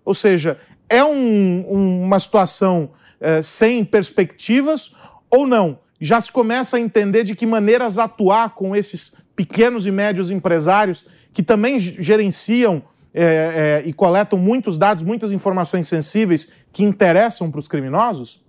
Ou 0.04 0.16
seja, 0.16 0.60
é 0.90 1.04
um, 1.04 1.66
um, 1.70 2.02
uma 2.02 2.20
situação 2.20 2.90
uh, 3.22 3.44
sem 3.44 3.86
perspectivas 3.86 4.96
ou 5.30 5.46
não? 5.46 5.78
Já 6.02 6.20
se 6.20 6.32
começa 6.32 6.78
a 6.78 6.80
entender 6.80 7.24
de 7.24 7.36
que 7.36 7.46
maneiras 7.46 8.00
atuar 8.00 8.56
com 8.56 8.76
esses 8.76 9.18
pequenos 9.36 9.86
e 9.86 9.92
médios 9.92 10.32
empresários 10.32 11.06
que 11.32 11.44
também 11.44 11.78
gerenciam 11.78 12.82
é, 13.14 13.82
é, 13.84 13.88
e 13.88 13.94
coletam 13.94 14.40
muitos 14.40 14.78
dados, 14.78 15.04
muitas 15.04 15.32
informações 15.32 15.88
sensíveis 15.88 16.52
que 16.72 16.84
interessam 16.84 17.52
para 17.52 17.60
os 17.60 17.68
criminosos? 17.68 18.42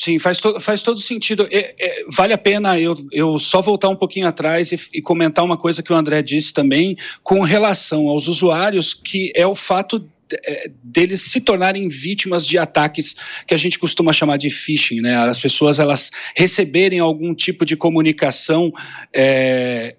Sim, 0.00 0.18
faz, 0.18 0.38
to, 0.38 0.58
faz 0.58 0.80
todo 0.80 0.98
sentido. 0.98 1.46
É, 1.52 1.74
é, 1.78 2.04
vale 2.08 2.32
a 2.32 2.38
pena 2.38 2.80
eu, 2.80 2.94
eu 3.12 3.38
só 3.38 3.60
voltar 3.60 3.90
um 3.90 3.94
pouquinho 3.94 4.26
atrás 4.26 4.72
e, 4.72 4.80
e, 4.94 5.02
comentar 5.02 5.44
uma 5.44 5.58
coisa 5.58 5.82
que 5.82 5.92
o 5.92 5.94
André 5.94 6.22
disse 6.22 6.54
também 6.54 6.96
com 7.22 7.42
relação 7.42 8.08
aos 8.08 8.26
usuários, 8.26 8.94
que 8.94 9.30
é 9.36 9.46
o 9.46 9.54
fato 9.54 10.08
é, 10.46 10.70
deles 10.82 11.20
se 11.20 11.38
tornarem 11.38 11.86
vítimas 11.86 12.46
de 12.46 12.56
ataques 12.56 13.14
que 13.46 13.52
a 13.52 13.58
gente 13.58 13.78
costuma 13.78 14.10
chamar 14.10 14.38
de 14.38 14.48
phishing, 14.48 15.02
né? 15.02 15.16
As 15.16 15.38
pessoas 15.38 15.78
elas 15.78 16.10
receberem 16.34 16.98
algum 16.98 17.34
tipo 17.34 17.66
de 17.66 17.76
comunicação 17.76 18.72
é, 19.14 19.96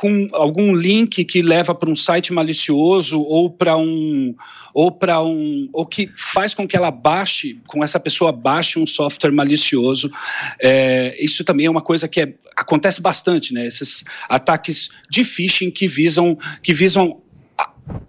com 0.00 0.30
algum 0.32 0.74
link 0.74 1.22
que 1.26 1.42
leva 1.42 1.74
para 1.74 1.90
um 1.90 1.94
site 1.94 2.32
malicioso 2.32 3.20
ou 3.20 3.50
para 3.50 3.76
um 3.76 4.34
ou 4.72 4.90
para 4.90 5.22
um 5.22 5.68
ou 5.74 5.84
que 5.84 6.10
faz 6.16 6.54
com 6.54 6.66
que 6.66 6.74
ela 6.74 6.90
baixe, 6.90 7.60
com 7.66 7.84
essa 7.84 8.00
pessoa 8.00 8.32
baixe 8.32 8.78
um 8.78 8.86
software 8.86 9.30
malicioso. 9.30 10.10
É, 10.58 11.22
isso 11.22 11.44
também 11.44 11.66
é 11.66 11.70
uma 11.70 11.82
coisa 11.82 12.08
que 12.08 12.18
é, 12.18 12.32
acontece 12.56 13.02
bastante, 13.02 13.52
né? 13.52 13.66
Esses 13.66 14.02
ataques 14.26 14.88
de 15.10 15.22
phishing 15.22 15.70
que 15.70 15.86
visam 15.86 16.34
que 16.62 16.72
visam 16.72 17.20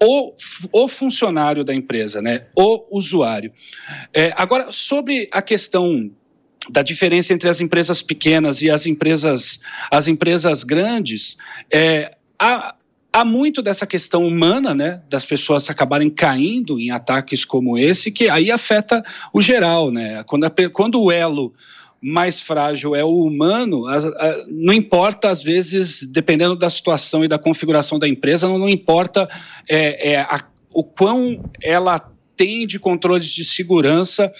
o, 0.02 0.34
o 0.72 0.88
funcionário 0.88 1.62
da 1.62 1.74
empresa, 1.74 2.22
né? 2.22 2.46
O 2.56 2.86
usuário. 2.90 3.52
É, 4.14 4.32
agora 4.38 4.72
sobre 4.72 5.28
a 5.30 5.42
questão 5.42 6.10
da 6.70 6.82
diferença 6.82 7.34
entre 7.34 7.50
as 7.50 7.60
empresas 7.60 8.02
pequenas 8.02 8.62
e 8.62 8.70
as 8.70 8.86
empresas, 8.86 9.60
as 9.90 10.08
empresas 10.08 10.64
grandes, 10.64 11.38
é, 11.74 12.16
há, 12.38 12.76
há 13.12 13.26
muito 13.26 13.62
dessa 13.62 13.88
questão 13.88 14.26
humana, 14.26 14.74
né, 14.74 15.02
das 15.10 15.26
pessoas 15.26 15.70
acabarem 15.70 16.10
caindo 16.10 16.80
em 16.80 16.92
ataques 16.92 17.44
como 17.44 17.78
esse, 17.78 18.12
que 18.12 18.30
aí 18.30 18.52
afeta 18.52 19.04
o 19.34 19.42
geral, 19.42 19.92
né? 19.92 20.24
Quando, 20.24 20.46
a, 20.46 20.52
quando 20.72 21.02
o 21.02 21.12
elo 21.12 21.54
mais 22.02 22.42
frágil 22.42 22.96
é 22.96 23.04
o 23.04 23.24
humano, 23.24 23.84
não 24.48 24.74
importa, 24.74 25.30
às 25.30 25.44
vezes, 25.44 26.08
dependendo 26.08 26.56
da 26.56 26.70
situação 26.70 27.24
e 27.24 27.28
da 27.28 27.38
configuração 27.38 28.00
da 28.00 28.08
empresa, 28.08 28.48
não, 28.48 28.58
não 28.58 28.70
importa 28.70 29.30
é, 29.70 30.14
é, 30.14 30.20
a, 30.22 30.42
o 30.74 30.84
quão 30.84 31.44
ela 31.62 32.12
tem 32.36 32.66
de 32.66 32.80
controles 32.80 33.28
de 33.28 33.44
segurança 33.44 34.32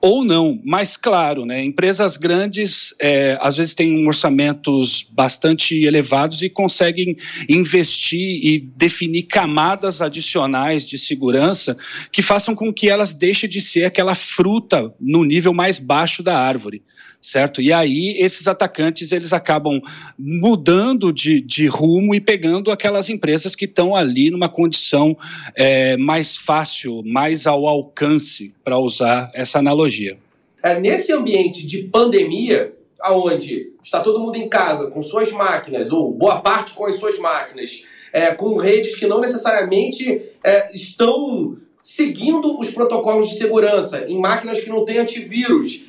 ou 0.00 0.24
não. 0.24 0.60
Mas, 0.64 0.96
claro, 0.96 1.44
né, 1.44 1.62
empresas 1.62 2.16
grandes 2.16 2.94
é, 3.00 3.38
às 3.40 3.56
vezes 3.56 3.74
têm 3.74 4.06
orçamentos 4.06 5.06
bastante 5.10 5.84
elevados 5.84 6.42
e 6.42 6.48
conseguem 6.48 7.16
investir 7.48 8.40
e 8.44 8.58
definir 8.58 9.24
camadas 9.24 10.00
adicionais 10.00 10.86
de 10.86 10.98
segurança 10.98 11.76
que 12.12 12.22
façam 12.22 12.54
com 12.54 12.72
que 12.72 12.88
elas 12.88 13.14
deixem 13.14 13.48
de 13.48 13.60
ser 13.60 13.84
aquela 13.84 14.14
fruta 14.14 14.92
no 15.00 15.24
nível 15.24 15.52
mais 15.52 15.78
baixo 15.78 16.22
da 16.22 16.36
árvore 16.38 16.82
certo? 17.20 17.60
E 17.60 17.72
aí 17.72 18.14
esses 18.18 18.48
atacantes 18.48 19.12
eles 19.12 19.32
acabam 19.32 19.80
mudando 20.18 21.12
de, 21.12 21.40
de 21.40 21.66
rumo 21.66 22.14
e 22.14 22.20
pegando 22.20 22.70
aquelas 22.70 23.08
empresas 23.08 23.54
que 23.54 23.66
estão 23.66 23.94
ali 23.94 24.30
numa 24.30 24.48
condição 24.48 25.16
é, 25.54 25.96
mais 25.96 26.36
fácil, 26.36 27.02
mais 27.04 27.46
ao 27.46 27.66
alcance, 27.66 28.54
para 28.64 28.78
usar 28.78 29.30
essa 29.34 29.58
analogia. 29.58 30.16
É, 30.62 30.78
nesse 30.78 31.12
ambiente 31.12 31.66
de 31.66 31.84
pandemia, 31.84 32.72
aonde 33.00 33.72
está 33.82 34.00
todo 34.00 34.20
mundo 34.20 34.36
em 34.36 34.48
casa 34.48 34.90
com 34.90 35.00
suas 35.00 35.32
máquinas, 35.32 35.90
ou 35.90 36.12
boa 36.12 36.40
parte 36.40 36.72
com 36.72 36.86
as 36.86 36.96
suas 36.96 37.18
máquinas, 37.18 37.82
é, 38.12 38.34
com 38.34 38.56
redes 38.56 38.98
que 38.98 39.06
não 39.06 39.20
necessariamente 39.20 40.22
é, 40.44 40.74
estão 40.74 41.56
seguindo 41.82 42.58
os 42.58 42.70
protocolos 42.70 43.30
de 43.30 43.38
segurança, 43.38 44.04
em 44.06 44.18
máquinas 44.18 44.60
que 44.60 44.68
não 44.68 44.84
têm 44.84 44.98
antivírus, 44.98 45.84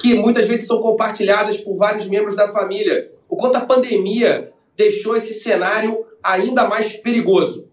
que 0.00 0.14
muitas 0.14 0.46
vezes 0.46 0.66
são 0.66 0.80
compartilhadas 0.80 1.58
por 1.58 1.76
vários 1.76 2.06
membros 2.06 2.36
da 2.36 2.52
família. 2.52 3.10
O 3.28 3.36
quanto 3.36 3.56
a 3.56 3.60
pandemia 3.62 4.52
deixou 4.76 5.16
esse 5.16 5.34
cenário 5.34 6.04
ainda 6.22 6.68
mais 6.68 6.92
perigoso. 6.92 7.68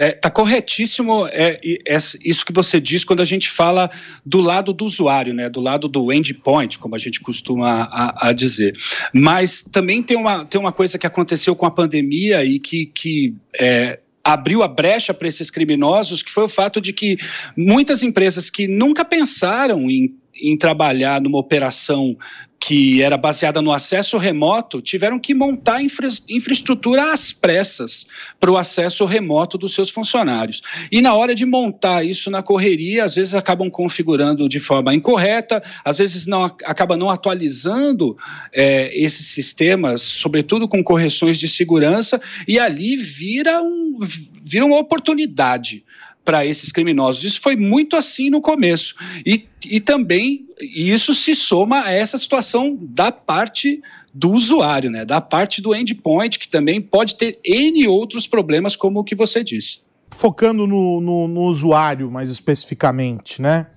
É, 0.00 0.12
tá 0.12 0.30
corretíssimo 0.30 1.26
é, 1.26 1.58
é, 1.64 1.96
isso 2.24 2.46
que 2.46 2.52
você 2.52 2.80
diz 2.80 3.04
quando 3.04 3.20
a 3.20 3.24
gente 3.24 3.50
fala 3.50 3.90
do 4.24 4.40
lado 4.40 4.72
do 4.72 4.84
usuário, 4.84 5.34
né, 5.34 5.48
do 5.48 5.60
lado 5.60 5.88
do 5.88 6.12
endpoint, 6.12 6.78
como 6.78 6.94
a 6.94 6.98
gente 6.98 7.20
costuma 7.20 7.88
a, 7.90 8.28
a 8.28 8.32
dizer. 8.32 8.76
Mas 9.12 9.60
também 9.60 10.00
tem 10.00 10.16
uma, 10.16 10.44
tem 10.44 10.60
uma 10.60 10.70
coisa 10.70 10.98
que 10.98 11.06
aconteceu 11.06 11.56
com 11.56 11.66
a 11.66 11.70
pandemia 11.70 12.44
e 12.44 12.60
que, 12.60 12.86
que 12.86 13.34
é, 13.58 13.98
abriu 14.22 14.62
a 14.62 14.68
brecha 14.68 15.12
para 15.12 15.26
esses 15.26 15.50
criminosos, 15.50 16.22
que 16.22 16.30
foi 16.30 16.44
o 16.44 16.48
fato 16.48 16.80
de 16.80 16.92
que 16.92 17.18
muitas 17.56 18.00
empresas 18.00 18.48
que 18.48 18.68
nunca 18.68 19.04
pensaram 19.04 19.90
em 19.90 20.14
em 20.40 20.56
trabalhar 20.56 21.20
numa 21.20 21.38
operação 21.38 22.16
que 22.60 23.02
era 23.02 23.16
baseada 23.16 23.62
no 23.62 23.72
acesso 23.72 24.18
remoto, 24.18 24.82
tiveram 24.82 25.18
que 25.18 25.32
montar 25.32 25.80
infra 25.80 26.08
infraestrutura 26.28 27.12
às 27.12 27.32
pressas 27.32 28.06
para 28.40 28.50
o 28.50 28.56
acesso 28.56 29.04
remoto 29.04 29.56
dos 29.56 29.74
seus 29.74 29.90
funcionários. 29.90 30.62
E 30.90 31.00
na 31.00 31.14
hora 31.14 31.34
de 31.34 31.46
montar 31.46 32.04
isso 32.04 32.30
na 32.30 32.42
correria, 32.42 33.04
às 33.04 33.14
vezes 33.14 33.34
acabam 33.34 33.70
configurando 33.70 34.48
de 34.48 34.58
forma 34.58 34.92
incorreta, 34.92 35.62
às 35.84 35.98
vezes 35.98 36.26
não 36.26 36.42
acaba 36.44 36.96
não 36.96 37.08
atualizando 37.08 38.16
é, 38.52 38.90
esses 38.92 39.26
sistemas, 39.26 40.02
sobretudo 40.02 40.66
com 40.66 40.82
correções 40.82 41.38
de 41.38 41.48
segurança, 41.48 42.20
e 42.46 42.58
ali 42.58 42.96
vira, 42.96 43.62
um, 43.62 43.98
vira 44.42 44.64
uma 44.64 44.78
oportunidade 44.78 45.84
para 46.28 46.44
esses 46.44 46.70
criminosos. 46.70 47.24
Isso 47.24 47.40
foi 47.40 47.56
muito 47.56 47.96
assim 47.96 48.28
no 48.28 48.42
começo. 48.42 48.94
E, 49.24 49.48
e 49.64 49.80
também 49.80 50.46
isso 50.60 51.14
se 51.14 51.34
soma 51.34 51.84
a 51.84 51.90
essa 51.90 52.18
situação 52.18 52.76
da 52.78 53.10
parte 53.10 53.80
do 54.12 54.32
usuário, 54.32 54.90
né? 54.90 55.06
da 55.06 55.22
parte 55.22 55.62
do 55.62 55.74
endpoint, 55.74 56.38
que 56.38 56.46
também 56.46 56.82
pode 56.82 57.14
ter 57.14 57.38
N 57.42 57.88
outros 57.88 58.26
problemas, 58.26 58.76
como 58.76 59.00
o 59.00 59.04
que 59.04 59.14
você 59.14 59.42
disse. 59.42 59.78
Focando 60.10 60.66
no, 60.66 61.00
no, 61.00 61.28
no 61.28 61.40
usuário 61.44 62.10
mais 62.10 62.28
especificamente, 62.28 63.40
né? 63.40 63.68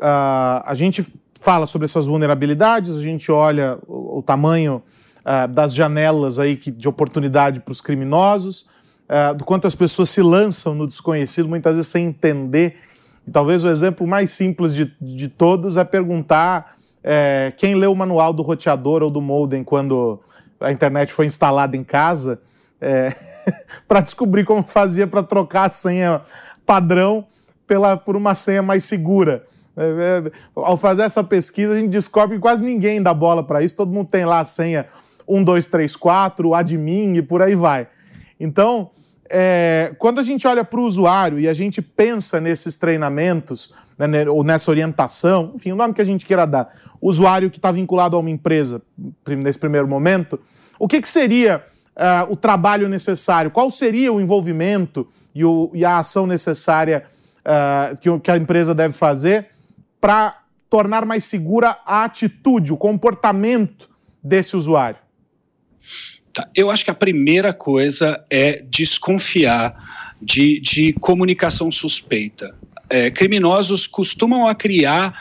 Uh, 0.00 0.66
a 0.66 0.74
gente 0.74 1.06
fala 1.38 1.64
sobre 1.64 1.84
essas 1.84 2.06
vulnerabilidades, 2.06 2.96
a 2.96 3.02
gente 3.02 3.30
olha 3.30 3.78
o, 3.86 4.18
o 4.18 4.22
tamanho 4.22 4.82
uh, 5.20 5.46
das 5.46 5.72
janelas 5.72 6.40
aí 6.40 6.56
que, 6.56 6.72
de 6.72 6.88
oportunidade 6.88 7.60
para 7.60 7.70
os 7.70 7.80
criminosos, 7.80 8.66
é, 9.08 9.34
do 9.34 9.44
quanto 9.44 9.66
as 9.66 9.74
pessoas 9.74 10.10
se 10.10 10.22
lançam 10.22 10.74
no 10.74 10.86
desconhecido, 10.86 11.48
muitas 11.48 11.76
vezes 11.76 11.90
sem 11.90 12.06
entender. 12.06 12.76
E 13.26 13.30
talvez 13.30 13.64
o 13.64 13.68
exemplo 13.68 14.06
mais 14.06 14.30
simples 14.30 14.74
de, 14.74 14.94
de 15.00 15.28
todos 15.28 15.76
é 15.76 15.84
perguntar 15.84 16.76
é, 17.02 17.52
quem 17.56 17.74
leu 17.74 17.92
o 17.92 17.96
manual 17.96 18.32
do 18.32 18.42
roteador 18.42 19.02
ou 19.02 19.10
do 19.10 19.20
modem 19.20 19.62
quando 19.62 20.20
a 20.60 20.72
internet 20.72 21.12
foi 21.12 21.26
instalada 21.26 21.76
em 21.76 21.84
casa, 21.84 22.40
é, 22.80 23.14
para 23.86 24.00
descobrir 24.00 24.44
como 24.44 24.62
fazia 24.62 25.06
para 25.06 25.22
trocar 25.22 25.66
a 25.66 25.70
senha 25.70 26.22
padrão 26.64 27.26
pela, 27.66 27.96
por 27.96 28.16
uma 28.16 28.34
senha 28.34 28.62
mais 28.62 28.84
segura. 28.84 29.44
É, 29.76 29.84
é, 30.26 30.32
ao 30.54 30.76
fazer 30.76 31.02
essa 31.02 31.22
pesquisa, 31.22 31.74
a 31.74 31.78
gente 31.78 31.90
descobre 31.90 32.36
que 32.36 32.40
quase 32.40 32.62
ninguém 32.62 33.02
dá 33.02 33.12
bola 33.12 33.42
para 33.42 33.62
isso, 33.62 33.76
todo 33.76 33.92
mundo 33.92 34.08
tem 34.08 34.24
lá 34.24 34.40
a 34.40 34.44
senha 34.44 34.86
1234, 35.28 36.54
admin 36.54 37.16
e 37.16 37.22
por 37.22 37.42
aí 37.42 37.54
vai. 37.54 37.88
Então, 38.44 38.90
é, 39.30 39.94
quando 39.98 40.20
a 40.20 40.22
gente 40.22 40.46
olha 40.46 40.62
para 40.62 40.78
o 40.78 40.84
usuário 40.84 41.40
e 41.40 41.48
a 41.48 41.54
gente 41.54 41.80
pensa 41.80 42.38
nesses 42.38 42.76
treinamentos, 42.76 43.72
né, 43.98 44.28
ou 44.28 44.44
nessa 44.44 44.70
orientação, 44.70 45.52
enfim, 45.54 45.72
o 45.72 45.76
nome 45.76 45.94
que 45.94 46.02
a 46.02 46.04
gente 46.04 46.26
queira 46.26 46.46
dar, 46.46 46.70
usuário 47.00 47.50
que 47.50 47.56
está 47.58 47.72
vinculado 47.72 48.16
a 48.16 48.20
uma 48.20 48.30
empresa, 48.30 48.82
nesse 49.26 49.58
primeiro 49.58 49.88
momento, 49.88 50.38
o 50.78 50.86
que, 50.86 51.00
que 51.00 51.08
seria 51.08 51.64
uh, 51.96 52.30
o 52.30 52.36
trabalho 52.36 52.86
necessário? 52.88 53.50
Qual 53.50 53.70
seria 53.70 54.12
o 54.12 54.20
envolvimento 54.20 55.08
e, 55.34 55.44
o, 55.44 55.70
e 55.72 55.84
a 55.84 55.98
ação 55.98 56.26
necessária 56.26 57.04
uh, 57.40 57.98
que, 57.98 58.20
que 58.20 58.30
a 58.30 58.36
empresa 58.36 58.74
deve 58.74 58.92
fazer 58.92 59.48
para 60.00 60.36
tornar 60.68 61.06
mais 61.06 61.24
segura 61.24 61.78
a 61.86 62.04
atitude, 62.04 62.72
o 62.72 62.76
comportamento 62.76 63.88
desse 64.22 64.54
usuário? 64.54 65.03
Tá. 66.34 66.48
Eu 66.54 66.70
acho 66.70 66.84
que 66.84 66.90
a 66.90 66.94
primeira 66.94 67.52
coisa 67.52 68.22
é 68.28 68.60
desconfiar 68.68 70.14
de, 70.20 70.60
de 70.60 70.92
comunicação 70.94 71.70
suspeita. 71.70 72.54
É, 72.90 73.10
criminosos 73.10 73.86
costumam 73.86 74.46
a 74.48 74.54
criar 74.54 75.14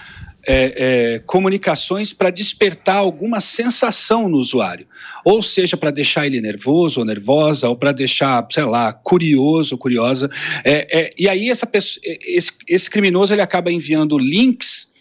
é, 0.45 1.13
é, 1.15 1.19
comunicações 1.19 2.11
para 2.11 2.29
despertar 2.29 2.97
alguma 2.97 3.39
sensação 3.39 4.27
no 4.27 4.37
usuário, 4.37 4.85
ou 5.23 5.41
seja, 5.41 5.77
para 5.77 5.91
deixar 5.91 6.25
ele 6.25 6.41
nervoso 6.41 6.99
ou 6.99 7.05
nervosa, 7.05 7.69
ou 7.69 7.75
para 7.75 7.91
deixar, 7.91 8.45
sei 8.51 8.65
lá, 8.65 8.91
curioso 8.91 9.75
ou 9.75 9.79
curiosa. 9.79 10.29
É, 10.65 10.99
é, 10.99 11.13
e 11.17 11.29
aí 11.29 11.49
essa 11.49 11.65
pessoa, 11.65 12.01
esse, 12.03 12.51
esse, 12.67 12.89
criminoso 12.89 13.33
ele 13.33 13.41
acaba 13.41 13.71
enviando 13.71 14.17
links 14.17 14.91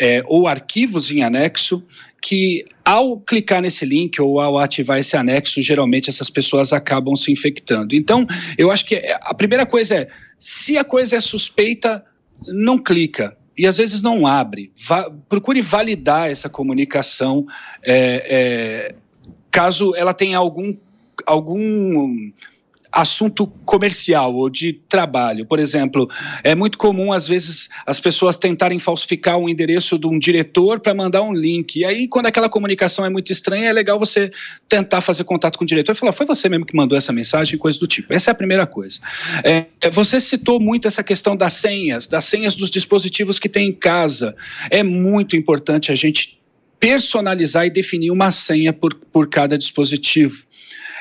é, 0.00 0.22
ou 0.26 0.46
arquivos 0.46 1.10
em 1.10 1.22
anexo 1.22 1.82
que 2.20 2.64
ao 2.84 3.18
clicar 3.20 3.62
nesse 3.62 3.84
link 3.84 4.20
ou 4.20 4.40
ao 4.40 4.58
ativar 4.58 4.98
esse 4.98 5.16
anexo, 5.16 5.62
geralmente 5.62 6.10
essas 6.10 6.28
pessoas 6.28 6.72
acabam 6.72 7.14
se 7.14 7.30
infectando. 7.30 7.94
Então, 7.94 8.26
eu 8.56 8.70
acho 8.70 8.84
que 8.84 8.96
a 9.20 9.34
primeira 9.34 9.64
coisa 9.64 9.94
é, 9.94 10.08
se 10.38 10.76
a 10.76 10.84
coisa 10.84 11.16
é 11.16 11.20
suspeita, 11.20 12.04
não 12.46 12.78
clica. 12.78 13.36
E 13.56 13.66
às 13.66 13.76
vezes 13.76 14.00
não 14.00 14.24
abre. 14.24 14.72
Va 14.76 15.10
procure 15.28 15.60
validar 15.60 16.30
essa 16.30 16.48
comunicação 16.48 17.44
é, 17.84 18.94
é, 18.94 18.94
caso 19.50 19.96
ela 19.96 20.14
tenha 20.14 20.38
algum, 20.38 20.76
algum 21.26 22.30
assunto 22.98 23.46
comercial 23.64 24.34
ou 24.34 24.50
de 24.50 24.72
trabalho. 24.72 25.46
Por 25.46 25.60
exemplo, 25.60 26.10
é 26.42 26.56
muito 26.56 26.76
comum, 26.76 27.12
às 27.12 27.28
vezes, 27.28 27.68
as 27.86 28.00
pessoas 28.00 28.38
tentarem 28.38 28.80
falsificar 28.80 29.38
o 29.38 29.48
endereço 29.48 29.96
de 29.96 30.08
um 30.08 30.18
diretor 30.18 30.80
para 30.80 30.92
mandar 30.92 31.22
um 31.22 31.32
link. 31.32 31.76
E 31.76 31.84
aí, 31.84 32.08
quando 32.08 32.26
aquela 32.26 32.48
comunicação 32.48 33.06
é 33.06 33.08
muito 33.08 33.30
estranha, 33.30 33.68
é 33.68 33.72
legal 33.72 34.00
você 34.00 34.32
tentar 34.68 35.00
fazer 35.00 35.22
contato 35.22 35.56
com 35.56 35.64
o 35.64 35.66
diretor 35.66 35.92
e 35.92 35.94
falar: 35.94 36.12
foi 36.12 36.26
você 36.26 36.48
mesmo 36.48 36.66
que 36.66 36.76
mandou 36.76 36.98
essa 36.98 37.12
mensagem, 37.12 37.56
coisa 37.56 37.78
do 37.78 37.86
tipo. 37.86 38.12
Essa 38.12 38.30
é 38.30 38.32
a 38.32 38.34
primeira 38.34 38.66
coisa. 38.66 38.98
É, 39.44 39.66
você 39.92 40.20
citou 40.20 40.58
muito 40.58 40.88
essa 40.88 41.04
questão 41.04 41.36
das 41.36 41.52
senhas, 41.52 42.08
das 42.08 42.24
senhas 42.24 42.56
dos 42.56 42.68
dispositivos 42.68 43.38
que 43.38 43.48
tem 43.48 43.68
em 43.68 43.72
casa. 43.72 44.34
É 44.70 44.82
muito 44.82 45.36
importante 45.36 45.92
a 45.92 45.94
gente 45.94 46.36
personalizar 46.80 47.66
e 47.66 47.70
definir 47.70 48.10
uma 48.10 48.30
senha 48.32 48.72
por, 48.72 48.94
por 48.94 49.28
cada 49.28 49.56
dispositivo. 49.56 50.47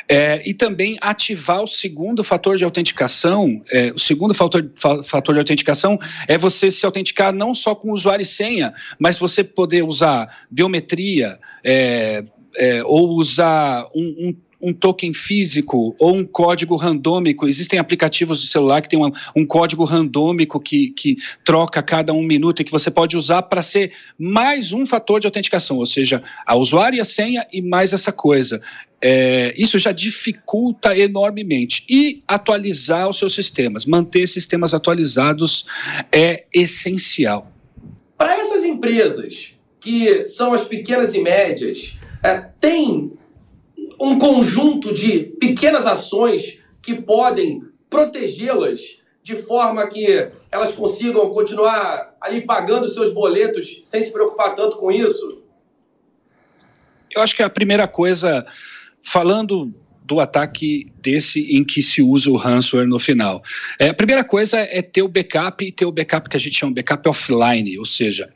É, 0.10 0.42
e 0.50 0.54
também 0.54 0.98
ativar 1.02 1.62
o 1.62 1.68
segundo 1.68 2.24
fator 2.24 2.56
de 2.56 2.64
autenticação. 2.64 3.62
É, 3.72 3.92
o 3.92 4.00
segundo 4.00 4.34
fator, 4.34 4.70
fa, 4.76 5.04
fator 5.04 5.34
de 5.34 5.40
autenticação 5.40 6.00
é 6.28 6.38
você 6.38 6.72
se 6.72 6.86
autenticar 6.86 7.34
não 7.34 7.54
só 7.54 7.76
com 7.76 7.92
usuário 7.92 8.24
e 8.24 8.26
senha, 8.26 8.74
mas 8.98 9.20
você 9.20 9.44
poder 9.44 9.84
usar 9.84 10.46
biometria 10.50 11.38
é, 11.64 12.24
é 12.58 12.84
ou 12.86 13.10
usar 13.18 13.86
um, 13.94 14.30
um 14.30 14.36
um 14.62 14.74
token 14.74 15.14
físico 15.14 15.96
ou 16.00 16.16
um 16.16 16.26
código 16.26 16.76
randômico. 16.76 17.48
Existem 17.48 17.80
aplicativos 17.80 18.42
de 18.42 18.48
celular 18.48 18.82
que 18.82 18.90
tem 18.90 19.00
um, 19.00 19.12
um 19.36 19.46
código 19.46 19.84
randômico 19.84 20.60
que, 20.60 20.90
que 20.92 21.18
troca 21.44 21.80
a 21.80 21.84
cada 21.84 22.14
um 22.14 22.24
minuto 22.24 22.62
e 22.62 22.66
que 22.66 22.72
você 22.72 22.90
pode 22.90 23.16
usar 23.16 23.44
para 23.44 23.62
ser 23.62 23.92
mais 24.18 24.74
um 24.74 24.86
fator 24.86 25.20
de 25.20 25.28
autenticação, 25.28 25.78
ou 25.78 25.86
seja, 25.86 26.24
a 26.46 26.56
usuário 26.56 26.98
e 26.98 27.02
a 27.02 27.06
senha 27.06 27.46
e 27.52 27.62
mais 27.62 27.94
essa 27.94 28.12
coisa. 28.12 28.62
É, 29.00 29.54
isso 29.56 29.78
já 29.78 29.92
dificulta 29.92 30.98
enormemente. 30.98 31.86
E 31.88 32.24
atualizar 32.28 33.08
os 33.08 33.18
seus 33.18 33.36
sistemas, 33.36 33.86
manter 33.86 34.28
sistemas 34.28 34.74
atualizados 34.74 35.66
é 36.12 36.46
essencial. 36.54 37.52
Para 38.18 38.36
essas 38.36 38.64
empresas 38.64 39.54
que 39.80 40.26
são 40.26 40.52
as 40.54 40.66
pequenas 40.66 41.14
e 41.14 41.22
médias, 41.22 41.94
é, 42.24 42.38
tem 42.60 43.14
um 44.00 44.18
conjunto 44.18 44.94
de 44.94 45.20
pequenas 45.20 45.86
ações 45.86 46.60
que 46.82 46.96
podem 46.96 47.64
protegê-las 47.90 48.98
de 49.24 49.36
forma 49.36 49.86
que 49.88 50.30
elas 50.52 50.74
consigam 50.74 51.30
continuar 51.30 52.16
ali 52.22 52.42
pagando 52.42 52.88
seus 52.88 53.14
boletos 53.14 53.82
sem 53.84 54.04
se 54.04 54.12
preocupar 54.12 54.56
tanto 54.56 54.78
com 54.78 54.92
isso? 54.92 55.44
Eu 57.14 57.22
acho 57.22 57.36
que 57.36 57.44
a 57.44 57.50
primeira 57.50 57.88
coisa, 57.88 58.46
falando 59.02 59.74
do 60.08 60.22
ataque 60.22 60.90
desse 61.02 61.42
em 61.42 61.66
que 61.66 61.84
se 61.84 62.02
usa 62.02 62.30
o 62.30 62.38
ransomware 62.38 62.88
no 62.88 62.98
final. 62.98 63.44
É, 63.78 63.90
a 63.90 63.94
primeira 63.94 64.24
coisa 64.24 64.58
é 64.60 64.82
ter 64.82 65.02
o 65.02 65.10
backup 65.10 65.66
e 65.66 65.72
ter 65.72 65.86
o 65.86 65.92
backup 65.92 66.30
que 66.30 66.38
a 66.38 66.40
gente 66.40 66.58
chama 66.58 66.74
de 66.74 66.82
backup 66.82 67.10
offline, 67.10 67.78
ou 67.78 67.86
seja, 67.86 68.32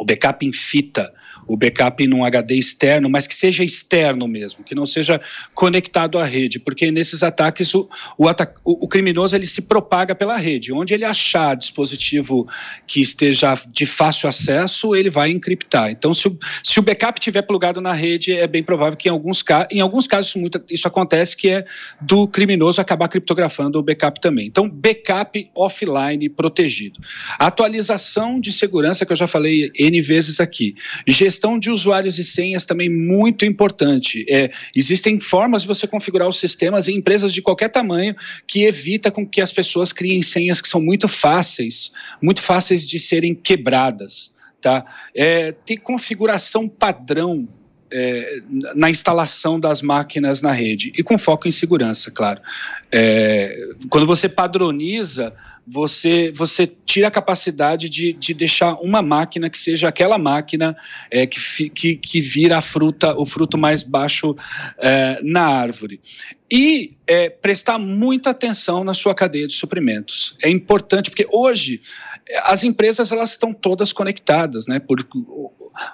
o 0.00 0.04
backup 0.04 0.44
em 0.44 0.52
fita 0.52 1.12
o 1.50 1.56
backup 1.56 2.06
num 2.06 2.24
HD 2.24 2.54
externo, 2.54 3.10
mas 3.10 3.26
que 3.26 3.34
seja 3.34 3.64
externo 3.64 4.28
mesmo, 4.28 4.62
que 4.62 4.72
não 4.72 4.86
seja 4.86 5.20
conectado 5.52 6.16
à 6.16 6.24
rede, 6.24 6.60
porque 6.60 6.92
nesses 6.92 7.24
ataques 7.24 7.74
o, 7.74 7.88
o, 8.16 8.28
o, 8.64 8.86
criminoso 8.86 9.34
ele 9.34 9.46
se 9.46 9.62
propaga 9.62 10.14
pela 10.14 10.36
rede. 10.36 10.72
Onde 10.72 10.94
ele 10.94 11.04
achar 11.04 11.56
dispositivo 11.56 12.46
que 12.86 13.00
esteja 13.00 13.54
de 13.66 13.84
fácil 13.84 14.28
acesso, 14.28 14.94
ele 14.94 15.10
vai 15.10 15.30
encriptar. 15.30 15.90
Então, 15.90 16.14
se 16.14 16.28
o, 16.28 16.38
se 16.62 16.78
o 16.78 16.82
backup 16.82 17.18
estiver 17.18 17.42
plugado 17.42 17.80
na 17.80 17.92
rede, 17.92 18.32
é 18.32 18.46
bem 18.46 18.62
provável 18.62 18.96
que 18.96 19.08
em 19.08 19.12
alguns, 19.12 19.42
em 19.72 19.80
alguns 19.80 20.06
casos 20.06 20.34
muito, 20.36 20.62
isso 20.70 20.86
acontece, 20.86 21.36
que 21.36 21.48
é 21.48 21.64
do 22.00 22.28
criminoso 22.28 22.80
acabar 22.80 23.08
criptografando 23.08 23.76
o 23.76 23.82
backup 23.82 24.20
também. 24.20 24.46
Então, 24.46 24.68
backup 24.68 25.50
offline 25.54 26.28
protegido. 26.28 27.00
atualização 27.38 28.38
de 28.38 28.52
segurança, 28.52 29.04
que 29.04 29.12
eu 29.12 29.16
já 29.16 29.26
falei 29.26 29.70
N 29.90 30.00
vezes 30.00 30.40
aqui 30.40 30.74
gestão 31.06 31.58
de 31.58 31.70
usuários 31.70 32.18
e 32.18 32.24
senhas 32.24 32.64
também 32.64 32.88
muito 32.88 33.44
importante. 33.44 34.24
É, 34.28 34.50
existem 34.74 35.20
formas 35.20 35.62
de 35.62 35.68
você 35.68 35.86
configurar 35.86 36.28
os 36.28 36.38
sistemas 36.38 36.88
em 36.88 36.96
empresas 36.96 37.32
de 37.32 37.42
qualquer 37.42 37.68
tamanho 37.68 38.14
que 38.46 38.64
evita 38.64 39.10
com 39.10 39.26
que 39.26 39.40
as 39.40 39.52
pessoas 39.52 39.92
criem 39.92 40.22
senhas 40.22 40.60
que 40.60 40.68
são 40.68 40.80
muito 40.80 41.08
fáceis, 41.08 41.92
muito 42.22 42.40
fáceis 42.40 42.86
de 42.86 42.98
serem 42.98 43.34
quebradas. 43.34 44.32
tá? 44.60 44.84
É, 45.14 45.52
ter 45.52 45.78
configuração 45.78 46.68
padrão 46.68 47.48
é, 47.92 48.40
na 48.74 48.88
instalação 48.88 49.58
das 49.58 49.82
máquinas 49.82 50.42
na 50.42 50.52
rede 50.52 50.92
e 50.96 51.02
com 51.02 51.18
foco 51.18 51.48
em 51.48 51.50
segurança, 51.50 52.10
claro. 52.10 52.40
É, 52.92 53.68
quando 53.88 54.06
você 54.06 54.28
padroniza, 54.28 55.34
você, 55.72 56.32
você 56.34 56.66
tira 56.66 57.06
a 57.06 57.10
capacidade 57.10 57.88
de, 57.88 58.12
de 58.12 58.34
deixar 58.34 58.74
uma 58.80 59.00
máquina 59.00 59.48
que 59.48 59.58
seja 59.58 59.88
aquela 59.88 60.18
máquina 60.18 60.76
é, 61.10 61.26
que, 61.26 61.70
que, 61.70 61.94
que 61.94 62.20
vira 62.20 62.58
a 62.58 62.60
fruta, 62.60 63.14
o 63.16 63.24
fruto 63.24 63.56
mais 63.56 63.84
baixo 63.84 64.34
é, 64.78 65.20
na 65.22 65.46
árvore. 65.46 66.00
E 66.50 66.96
é, 67.06 67.30
prestar 67.30 67.78
muita 67.78 68.30
atenção 68.30 68.82
na 68.82 68.94
sua 68.94 69.14
cadeia 69.14 69.46
de 69.46 69.54
suprimentos. 69.54 70.36
É 70.42 70.50
importante, 70.50 71.08
porque 71.08 71.28
hoje 71.30 71.80
as 72.44 72.64
empresas 72.64 73.12
elas 73.12 73.30
estão 73.30 73.52
todas 73.52 73.92
conectadas, 73.92 74.66
né? 74.66 74.78
Por, 74.78 75.06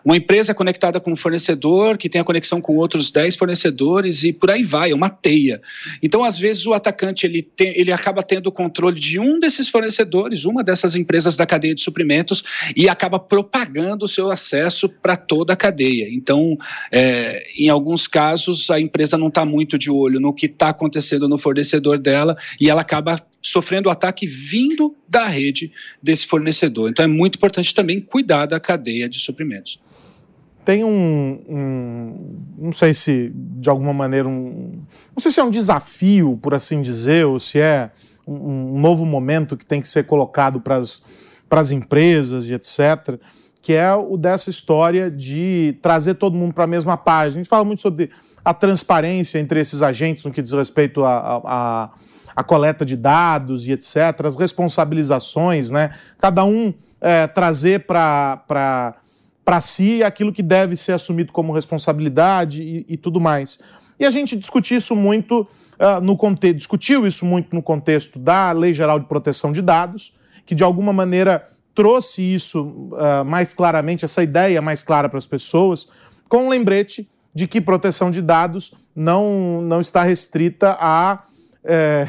uma 0.05 0.17
empresa 0.17 0.55
conectada 0.55 1.01
com 1.01 1.13
um 1.13 1.17
fornecedor, 1.17 1.99
que 1.99 2.09
tem 2.09 2.21
a 2.21 2.25
conexão 2.25 2.61
com 2.61 2.77
outros 2.77 3.11
10 3.11 3.37
fornecedores 3.37 4.25
e 4.25 4.33
por 4.33 4.51
aí 4.51 4.63
vai, 4.63 4.91
é 4.91 4.95
uma 4.95 5.09
teia. 5.09 5.61
Então, 6.03 6.25
às 6.25 6.39
vezes, 6.39 6.67
o 6.67 6.75
atacante 6.75 7.27
ele, 7.27 7.43
tem, 7.43 7.79
ele 7.79 7.93
acaba 7.93 8.23
tendo 8.23 8.49
o 8.49 8.53
controle 8.53 8.99
de 8.99 9.19
um 9.19 9.39
desses 9.39 9.69
fornecedores, 9.69 10.45
uma 10.45 10.63
dessas 10.63 10.97
empresas 10.97 11.37
da 11.37 11.47
cadeia 11.47 11.75
de 11.75 11.81
suprimentos, 11.81 12.43
e 12.77 12.89
acaba 12.89 13.19
propagando 13.19 14.05
o 14.05 14.09
seu 14.09 14.31
acesso 14.31 14.89
para 14.89 15.17
toda 15.17 15.53
a 15.53 15.57
cadeia. 15.57 16.09
Então, 16.11 16.57
é, 16.91 17.47
em 17.59 17.69
alguns 17.69 18.07
casos, 18.07 18.71
a 18.71 18.81
empresa 18.81 19.19
não 19.19 19.29
está 19.29 19.45
muito 19.45 19.79
de 19.79 19.91
olho 19.91 20.21
no 20.21 20.33
que 20.33 20.47
está 20.47 20.69
acontecendo 20.69 21.29
no 21.29 21.39
fornecedor 21.39 21.99
dela 21.99 22.37
e 22.61 22.71
ela 22.71 22.81
acaba 22.81 23.21
sofrendo 23.49 23.89
ataque 23.89 24.27
vindo 24.27 24.97
da 25.09 25.27
rede 25.27 25.73
desse 26.03 26.27
fornecedor. 26.27 26.91
Então 26.91 27.05
é 27.05 27.09
muito 27.09 27.37
importante 27.37 27.73
também 27.73 28.01
cuidar 28.01 28.47
da 28.47 28.59
cadeia 28.59 29.09
de 29.09 29.21
suprimentos. 29.21 29.81
Tem 30.65 30.83
um, 30.83 31.41
um 31.49 32.39
não 32.59 32.73
sei 32.73 32.93
se 32.93 33.33
de 33.33 33.69
alguma 33.71 33.93
maneira 33.93 34.29
um, 34.29 34.83
não 35.15 35.21
sei 35.21 35.31
se 35.31 35.39
é 35.39 35.45
um 35.45 35.51
desafio, 35.51 36.37
por 36.43 36.55
assim 36.55 36.83
dizer, 36.83 37.25
ou 37.25 37.39
se 37.39 37.61
é 37.61 37.93
um, 38.27 38.75
um 38.75 38.81
novo 38.81 39.07
momento 39.07 39.57
que 39.57 39.65
tem 39.65 39.81
que 39.81 39.89
ser 39.89 40.07
colocado 40.07 40.61
para 40.61 40.77
as 40.77 41.71
empresas 41.71 42.49
e 42.49 42.53
etc., 42.53 43.17
que 43.63 43.75
é 43.75 43.95
o 43.95 44.17
dessa 44.17 44.51
história 44.51 45.09
de 45.09 45.79
trazer 45.81 46.15
todo 46.15 46.37
mundo 46.37 46.53
para 46.53 46.65
a 46.65 46.69
mesma 46.69 46.97
página. 46.97 47.41
A 47.41 47.43
gente 47.43 47.49
fala 47.49 47.65
muito 47.65 47.83
sobre 47.83 48.11
a 48.45 48.53
transparência 48.53 49.39
entre 49.39 49.61
esses 49.61 49.83
agentes 49.83 50.25
no 50.25 50.33
que 50.33 50.43
diz 50.43 50.53
respeito 50.53 51.05
a, 51.05 51.17
a, 51.17 51.41
a 51.45 51.91
a 52.37 52.45
coleta 52.45 52.85
de 52.85 52.97
dados 52.97 53.67
e 53.67 53.73
etc., 53.73 54.27
as 54.27 54.37
responsabilizações, 54.37 55.71
né? 55.71 55.97
Cada 56.19 56.45
um 56.45 56.75
é, 57.01 57.27
trazer 57.27 57.87
para 57.87 58.95
si 59.63 60.05
aquilo 60.05 60.31
que 60.31 60.43
deve 60.43 60.77
ser 60.77 60.93
assumido 60.93 61.33
como 61.33 61.55
responsabilidade 61.55 62.63
e, 62.63 62.85
e 62.87 62.97
tudo 62.99 63.19
mais. 63.19 63.59
E 63.99 64.05
a 64.05 64.11
gente 64.11 64.37
discutiu 64.37 64.77
isso 64.77 64.95
muito 64.95 65.41
uh, 65.41 66.01
no 66.03 66.17
contexto, 66.17 66.57
discutiu 66.57 67.07
isso 67.07 67.25
muito 67.25 67.57
no 67.57 67.63
contexto 67.63 68.19
da 68.19 68.53
Lei 68.53 68.75
Geral 68.75 68.99
de 68.99 69.07
Proteção 69.07 69.53
de 69.53 69.63
Dados, 69.63 70.13
que 70.45 70.55
de 70.55 70.63
alguma 70.63 70.93
maneira 70.93 71.49
trouxe 71.75 72.23
isso 72.23 72.91
uh, 72.93 73.25
mais 73.25 73.55
claramente, 73.55 74.05
essa 74.05 74.23
ideia 74.23 74.61
mais 74.61 74.83
clara 74.83 75.09
para 75.09 75.19
as 75.19 75.27
pessoas, 75.27 75.89
com 76.29 76.47
um 76.47 76.49
lembrete 76.51 77.09
de 77.35 77.47
que 77.47 77.61
proteção 77.61 78.11
de 78.11 78.21
dados 78.21 78.75
não, 78.95 79.61
não 79.63 79.81
está 79.81 80.03
restrita 80.03 80.77
a 80.79 81.23
é, 81.67 82.09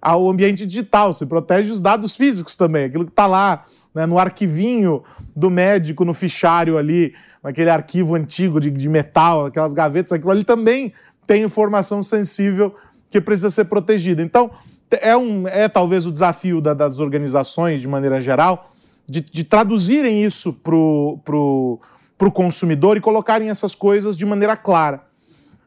ao 0.00 0.28
ambiente 0.28 0.64
digital, 0.64 1.12
você 1.12 1.26
protege 1.26 1.70
os 1.70 1.80
dados 1.80 2.14
físicos 2.16 2.54
também, 2.54 2.84
aquilo 2.84 3.04
que 3.04 3.10
está 3.10 3.26
lá 3.26 3.64
né, 3.94 4.06
no 4.06 4.18
arquivinho 4.18 5.02
do 5.34 5.50
médico, 5.50 6.04
no 6.04 6.14
fichário 6.14 6.78
ali, 6.78 7.14
naquele 7.42 7.70
arquivo 7.70 8.14
antigo 8.14 8.60
de, 8.60 8.70
de 8.70 8.88
metal, 8.88 9.46
aquelas 9.46 9.74
gavetas, 9.74 10.12
aquilo 10.12 10.30
ali 10.30 10.44
também 10.44 10.92
tem 11.26 11.42
informação 11.42 12.02
sensível 12.02 12.74
que 13.10 13.20
precisa 13.20 13.50
ser 13.50 13.64
protegida. 13.64 14.22
Então, 14.22 14.50
é, 14.90 15.16
um, 15.16 15.46
é 15.48 15.68
talvez 15.68 16.06
o 16.06 16.12
desafio 16.12 16.60
da, 16.60 16.74
das 16.74 17.00
organizações, 17.00 17.80
de 17.80 17.88
maneira 17.88 18.20
geral, 18.20 18.70
de, 19.06 19.20
de 19.20 19.44
traduzirem 19.44 20.22
isso 20.22 20.52
para 20.52 20.74
o 20.76 22.32
consumidor 22.32 22.96
e 22.96 23.00
colocarem 23.00 23.50
essas 23.50 23.74
coisas 23.74 24.16
de 24.16 24.24
maneira 24.24 24.56
clara. 24.56 25.02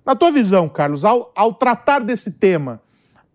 Na 0.06 0.16
tua 0.16 0.32
visão, 0.32 0.68
Carlos, 0.68 1.06
ao, 1.06 1.32
ao 1.36 1.54
tratar 1.54 2.00
desse 2.00 2.34
tema, 2.34 2.82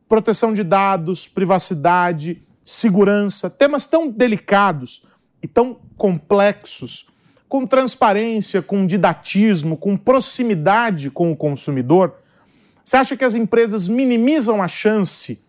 proteção 0.08 0.52
de 0.54 0.62
dados, 0.62 1.26
privacidade, 1.26 2.42
segurança, 2.64 3.48
temas 3.50 3.86
tão 3.86 4.08
delicados 4.08 5.02
e 5.42 5.48
tão 5.48 5.78
complexos, 5.96 7.06
com 7.48 7.66
transparência, 7.66 8.60
com 8.60 8.86
didatismo, 8.86 9.76
com 9.76 9.96
proximidade 9.96 11.10
com 11.10 11.30
o 11.30 11.36
consumidor, 11.36 12.14
você 12.86 12.96
acha 12.96 13.16
que 13.16 13.24
as 13.24 13.34
empresas 13.34 13.88
minimizam 13.88 14.62
a 14.62 14.68
chance 14.68 15.40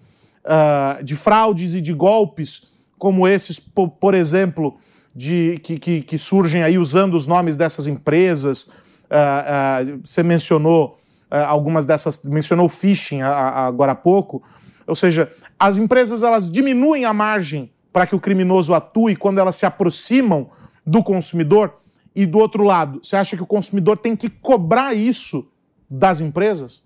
uh, 0.44 1.04
de 1.04 1.16
fraudes 1.16 1.76
e 1.76 1.82
de 1.82 1.94
golpes 1.94 2.74
como 2.98 3.28
esses, 3.28 3.60
por, 3.60 3.90
por 3.90 4.16
exemplo, 4.16 4.76
de, 5.16 5.60
que, 5.60 5.78
que, 5.78 6.02
que, 6.02 6.18
surgem 6.18 6.64
aí 6.64 6.80
usando 6.80 7.14
os 7.14 7.28
nomes 7.28 7.56
dessas 7.56 7.86
empresas? 7.86 8.64
Uh, 8.64 9.94
uh, 9.94 10.00
você 10.04 10.24
mencionou 10.24 10.98
algumas 11.30 11.86
dessas, 11.86 12.24
mencionou 12.24 12.70
phishing 12.70 13.22
agora 13.22 13.92
há 13.92 13.96
pouco, 13.96 14.42
ou 14.86 14.96
seja, 14.96 15.32
as 15.60 15.78
empresas 15.78 16.24
elas 16.24 16.50
diminuem 16.50 17.06
a 17.06 17.14
margem 17.14 17.72
para 17.92 18.08
que 18.08 18.16
o 18.16 18.20
criminoso 18.20 18.74
atue 18.74 19.16
quando 19.16 19.40
elas 19.40 19.56
se 19.56 19.66
aproximam 19.66 20.50
do 20.86 21.04
consumidor, 21.04 21.74
e 22.18 22.26
do 22.26 22.40
outro 22.40 22.64
lado, 22.64 23.00
você 23.04 23.16
acha 23.16 23.38
que 23.38 23.44
o 23.44 23.46
consumidor 23.46 23.96
tem 23.96 24.16
que 24.16 24.28
cobrar 24.28 24.92
isso 24.96 25.48
das 25.88 26.20
empresas? 26.20 26.82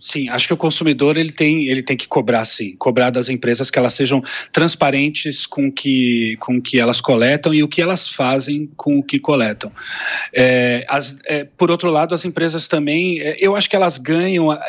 Sim, 0.00 0.28
acho 0.28 0.46
que 0.46 0.54
o 0.54 0.56
consumidor 0.56 1.16
ele 1.16 1.32
tem, 1.32 1.66
ele 1.66 1.82
tem 1.82 1.96
que 1.96 2.06
cobrar 2.06 2.44
sim, 2.44 2.76
cobrar 2.76 3.10
das 3.10 3.28
empresas 3.28 3.68
que 3.68 3.78
elas 3.78 3.94
sejam 3.94 4.22
transparentes 4.52 5.44
com 5.44 5.72
que, 5.72 6.36
com 6.38 6.62
que 6.62 6.78
elas 6.78 7.00
coletam 7.00 7.52
e 7.52 7.64
o 7.64 7.68
que 7.68 7.82
elas 7.82 8.08
fazem 8.08 8.70
com 8.76 8.98
o 8.98 9.02
que 9.02 9.18
coletam. 9.18 9.72
É, 10.32 10.86
as, 10.88 11.16
é, 11.24 11.42
por 11.42 11.70
outro 11.70 11.90
lado, 11.90 12.14
as 12.14 12.24
empresas 12.24 12.68
também, 12.68 13.20
é, 13.20 13.36
eu 13.40 13.56
acho 13.56 13.68
que 13.68 13.74
elas 13.74 13.98
ganham, 13.98 14.52
é, 14.52 14.60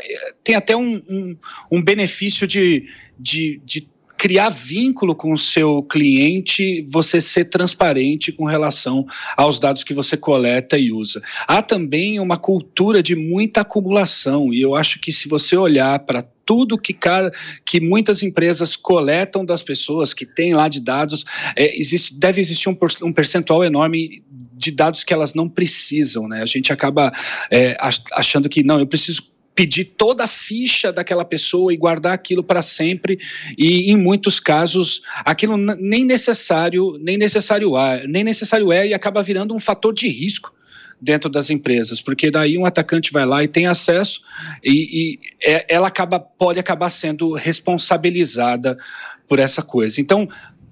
tem 0.43 0.55
até 0.55 0.75
um, 0.75 0.95
um, 1.07 1.37
um 1.71 1.81
benefício 1.81 2.47
de, 2.47 2.87
de, 3.19 3.61
de 3.63 3.87
criar 4.19 4.49
vínculo 4.49 5.15
com 5.15 5.31
o 5.31 5.37
seu 5.37 5.81
cliente, 5.81 6.85
você 6.89 7.21
ser 7.21 7.45
transparente 7.45 8.33
com 8.33 8.43
relação 8.43 9.05
aos 9.37 9.57
dados 9.57 9.81
que 9.81 9.93
você 9.93 10.17
coleta 10.17 10.77
e 10.77 10.91
usa. 10.91 11.21
Há 11.47 11.61
também 11.61 12.19
uma 12.19 12.37
cultura 12.37 13.01
de 13.01 13.15
muita 13.15 13.61
acumulação, 13.61 14.53
e 14.53 14.59
eu 14.59 14.75
acho 14.75 14.99
que 14.99 15.13
se 15.13 15.29
você 15.29 15.55
olhar 15.55 15.97
para 15.99 16.21
tudo 16.45 16.77
que, 16.77 16.93
cada, 16.93 17.31
que 17.63 17.79
muitas 17.79 18.21
empresas 18.21 18.75
coletam 18.75 19.45
das 19.45 19.63
pessoas, 19.63 20.13
que 20.13 20.25
tem 20.25 20.53
lá 20.53 20.67
de 20.67 20.81
dados, 20.81 21.23
é, 21.55 21.79
existe, 21.79 22.19
deve 22.19 22.41
existir 22.41 22.67
um, 22.67 22.77
um 23.03 23.13
percentual 23.13 23.63
enorme 23.63 24.21
de 24.53 24.71
dados 24.71 25.05
que 25.05 25.13
elas 25.13 25.33
não 25.33 25.47
precisam, 25.47 26.27
né? 26.27 26.41
A 26.41 26.45
gente 26.45 26.73
acaba 26.73 27.13
é, 27.49 27.77
achando 28.11 28.49
que 28.49 28.63
não, 28.63 28.79
eu 28.79 28.87
preciso 28.87 29.31
pedir 29.59 29.83
toda 29.83 30.23
a 30.23 30.27
ficha 30.27 30.89
daquela 30.89 31.25
pessoa 31.25 31.73
e 31.73 31.75
guardar 31.75 32.13
aquilo 32.13 32.41
para 32.41 32.61
sempre 32.61 33.19
e 33.57 33.91
em 33.91 33.97
muitos 33.97 34.39
casos 34.39 35.01
aquilo 35.25 35.57
nem 35.57 36.05
necessário 36.05 36.97
nem 37.01 37.17
necessário 37.17 37.77
é, 37.77 38.07
nem 38.07 38.23
necessário 38.23 38.71
é 38.71 38.87
e 38.87 38.93
acaba 38.93 39.21
virando 39.21 39.53
um 39.53 39.59
fator 39.59 39.93
de 39.93 40.07
risco 40.07 40.55
dentro 41.01 41.29
das 41.29 41.49
empresas, 41.49 42.01
porque 42.01 42.31
daí 42.31 42.57
um 42.57 42.65
atacante 42.65 43.11
vai 43.11 43.25
lá 43.25 43.43
e 43.43 43.49
tem 43.49 43.67
acesso 43.67 44.21
e, 44.63 44.71
e 44.71 45.19
é, 45.43 45.65
ela 45.67 45.89
acaba 45.89 46.21
pode 46.21 46.57
acabar 46.57 46.89
sendo 46.89 47.33
responsabilizada 47.33 48.77
por 49.27 49.39
essa 49.39 49.61
coisa. 49.61 49.99
Então, 49.99 50.27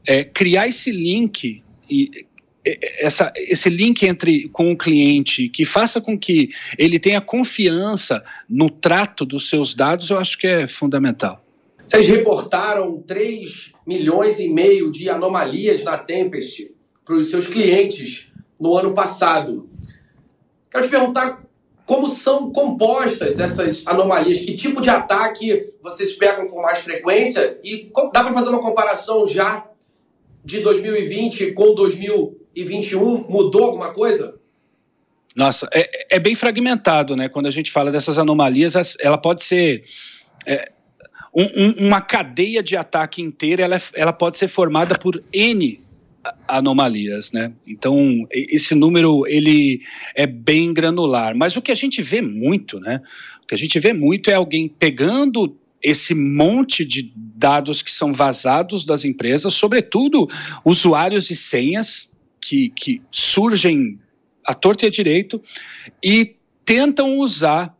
é, 0.06 0.23
criar 0.23 0.67
esse 0.67 0.91
link 0.91 1.62
e 1.89 2.26
essa, 2.99 3.32
esse 3.36 3.69
link 3.69 4.03
entre 4.03 4.49
com 4.49 4.71
o 4.71 4.77
cliente 4.77 5.49
que 5.49 5.63
faça 5.63 6.01
com 6.01 6.17
que 6.17 6.49
ele 6.77 6.99
tenha 6.99 7.21
confiança 7.21 8.23
no 8.49 8.69
trato 8.69 9.25
dos 9.25 9.49
seus 9.49 9.73
dados, 9.73 10.10
eu 10.10 10.17
acho 10.17 10.38
que 10.38 10.47
é 10.47 10.67
fundamental. 10.67 11.43
Vocês 11.86 12.08
reportaram 12.10 13.01
3 13.01 13.71
milhões 13.86 14.39
e 14.39 14.49
meio 14.49 14.91
de 14.91 15.10
anomalias 15.10 15.84
na 15.84 15.97
Tempest 15.97 16.69
para 17.06 17.15
os 17.15 17.30
seus 17.30 17.47
clientes 17.47 18.27
no 18.60 18.75
ano 18.75 18.93
passado. 18.93 19.69
Quero 20.69 20.84
te 20.84 20.89
perguntar 20.89 21.47
como 21.86 22.10
são 22.10 22.51
compostas 22.51 23.39
essas 23.39 23.82
anomalias, 23.86 24.39
que 24.39 24.53
tipo 24.56 24.82
de 24.82 24.89
ataque 24.89 25.71
vocês 25.82 26.13
pegam 26.17 26.45
com 26.47 26.62
mais 26.62 26.80
frequência 26.80 27.58
e 27.63 27.89
dá 28.12 28.23
para 28.23 28.34
fazer 28.34 28.49
uma 28.49 28.62
comparação 28.62 29.25
já 29.25 29.65
de 30.43 30.60
2020 30.60 31.53
com 31.53 31.73
2021? 32.57 33.29
Mudou 33.29 33.65
alguma 33.65 33.93
coisa? 33.93 34.35
Nossa, 35.35 35.69
é, 35.71 36.15
é 36.15 36.19
bem 36.19 36.33
fragmentado, 36.33 37.15
né? 37.15 37.29
Quando 37.29 37.45
a 37.45 37.51
gente 37.51 37.71
fala 37.71 37.91
dessas 37.91 38.17
anomalias, 38.17 38.97
ela 38.99 39.17
pode 39.17 39.43
ser. 39.43 39.83
É, 40.45 40.71
um, 41.35 41.87
uma 41.87 42.01
cadeia 42.01 42.63
de 42.63 42.75
ataque 42.75 43.21
inteira, 43.21 43.61
ela, 43.61 43.79
ela 43.93 44.13
pode 44.13 44.37
ser 44.37 44.47
formada 44.47 44.97
por 44.97 45.23
N 45.31 45.79
anomalias, 46.47 47.31
né? 47.31 47.53
Então 47.65 48.27
esse 48.31 48.73
número 48.73 49.25
ele 49.27 49.81
é 50.15 50.25
bem 50.25 50.73
granular, 50.73 51.35
mas 51.35 51.55
o 51.55 51.61
que 51.61 51.71
a 51.71 51.75
gente 51.75 52.01
vê 52.01 52.21
muito, 52.21 52.79
né? 52.79 53.01
O 53.43 53.47
que 53.47 53.53
a 53.53 53.57
gente 53.57 53.79
vê 53.79 53.93
muito 53.93 54.29
é 54.31 54.33
alguém 54.33 54.67
pegando 54.67 55.55
esse 55.81 56.15
monte 56.15 56.83
de 56.83 57.13
dados 57.15 57.83
que 57.83 57.91
são 57.91 58.11
vazados 58.11 58.83
das 58.83 59.05
empresas, 59.05 59.53
sobretudo 59.53 60.27
usuários 60.65 61.29
e 61.29 61.35
senhas 61.35 62.11
que, 62.41 62.69
que 62.69 63.02
surgem 63.12 64.00
à 64.45 64.54
torta 64.54 64.86
e 64.86 64.88
à 64.88 64.91
direito 64.91 65.41
e 66.04 66.36
tentam 66.65 67.17
usar 67.17 67.78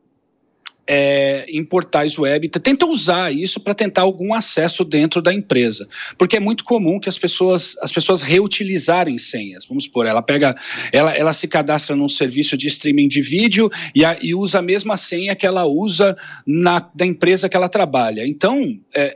é, 0.88 1.46
em 1.50 1.64
portais 1.66 2.18
web, 2.18 2.48
tentam 2.48 2.90
usar 2.90 3.32
isso 3.34 3.60
para 3.60 3.74
tentar 3.74 4.04
algum 4.04 4.34
acesso 4.34 4.86
dentro 4.86 5.22
da 5.22 5.34
empresa, 5.34 5.88
porque 6.18 6.38
é 6.38 6.40
muito 6.40 6.64
comum 6.64 6.98
que 6.98 7.10
as 7.10 7.20
pessoas 7.20 7.76
as 7.82 7.92
pessoas 7.92 8.22
reutilizarem 8.22 9.18
senhas. 9.18 9.66
Vamos 9.66 9.84
supor, 9.84 10.06
ela 10.06 10.22
pega, 10.22 10.56
ela, 10.94 11.14
ela 11.14 11.34
se 11.34 11.48
cadastra 11.48 11.96
num 11.96 12.08
serviço 12.08 12.58
de 12.58 12.68
streaming 12.68 13.10
de 13.10 13.22
vídeo 13.22 13.70
e, 13.94 14.06
a, 14.06 14.18
e 14.22 14.34
usa 14.34 14.60
a 14.60 14.62
mesma 14.62 14.96
senha 14.96 15.36
que 15.36 15.46
ela 15.46 15.66
usa 15.66 16.16
na 16.46 16.80
da 16.96 17.06
empresa 17.06 17.50
que 17.50 17.58
ela 17.58 17.68
trabalha. 17.68 18.26
Então, 18.26 18.80
é, 18.96 19.16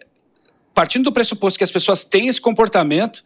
partindo 0.74 1.06
do 1.06 1.12
pressuposto 1.14 1.58
que 1.58 1.64
as 1.64 1.72
pessoas 1.72 2.04
têm 2.04 2.28
esse 2.28 2.42
comportamento 2.42 3.24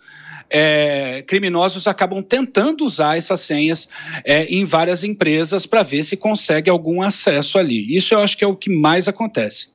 é, 0.50 1.22
criminosos 1.24 1.88
acabam 1.88 2.22
tentando 2.22 2.84
usar 2.84 3.18
essas 3.18 3.42
senhas 3.42 3.88
é, 4.24 4.46
em 4.46 4.66
várias 4.66 5.04
empresas 5.04 5.66
para 5.66 5.84
ver 5.84 6.04
se 6.04 6.16
consegue 6.16 6.70
algum 6.70 7.02
acesso 7.02 7.58
ali. 7.58 7.96
Isso 7.96 8.14
eu 8.14 8.20
acho 8.20 8.38
que 8.38 8.44
é 8.44 8.48
o 8.48 8.56
que 8.56 8.70
mais 8.70 9.08
acontece. 9.08 9.70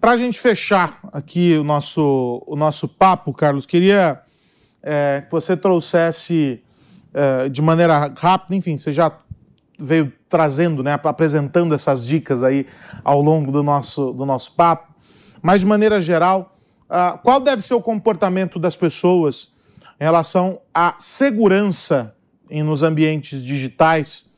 Para 0.00 0.12
a 0.12 0.16
gente 0.16 0.38
fechar 0.38 1.00
aqui 1.12 1.56
o 1.58 1.64
nosso, 1.64 2.42
o 2.46 2.54
nosso 2.54 2.86
papo, 2.88 3.32
Carlos, 3.32 3.66
queria 3.66 4.20
é, 4.82 5.22
que 5.26 5.32
você 5.32 5.56
trouxesse 5.56 6.62
é, 7.12 7.48
de 7.48 7.60
maneira 7.60 8.12
rápida, 8.16 8.54
enfim, 8.54 8.76
você 8.76 8.92
já 8.92 9.10
veio 9.78 10.12
trazendo, 10.28 10.82
né, 10.82 10.98
apresentando 11.02 11.74
essas 11.74 12.06
dicas 12.06 12.42
aí 12.42 12.66
ao 13.02 13.20
longo 13.20 13.50
do 13.50 13.62
nosso, 13.62 14.12
do 14.12 14.26
nosso 14.26 14.52
papo, 14.52 14.92
mas 15.40 15.60
de 15.60 15.66
maneira 15.66 16.00
geral, 16.00 16.54
uh, 16.90 17.16
qual 17.18 17.40
deve 17.40 17.62
ser 17.62 17.74
o 17.74 17.80
comportamento 17.80 18.58
das 18.58 18.74
pessoas 18.74 19.52
em 20.00 20.04
relação 20.04 20.60
à 20.72 20.94
segurança 20.98 22.14
nos 22.50 22.82
ambientes 22.82 23.42
digitais 23.42 24.28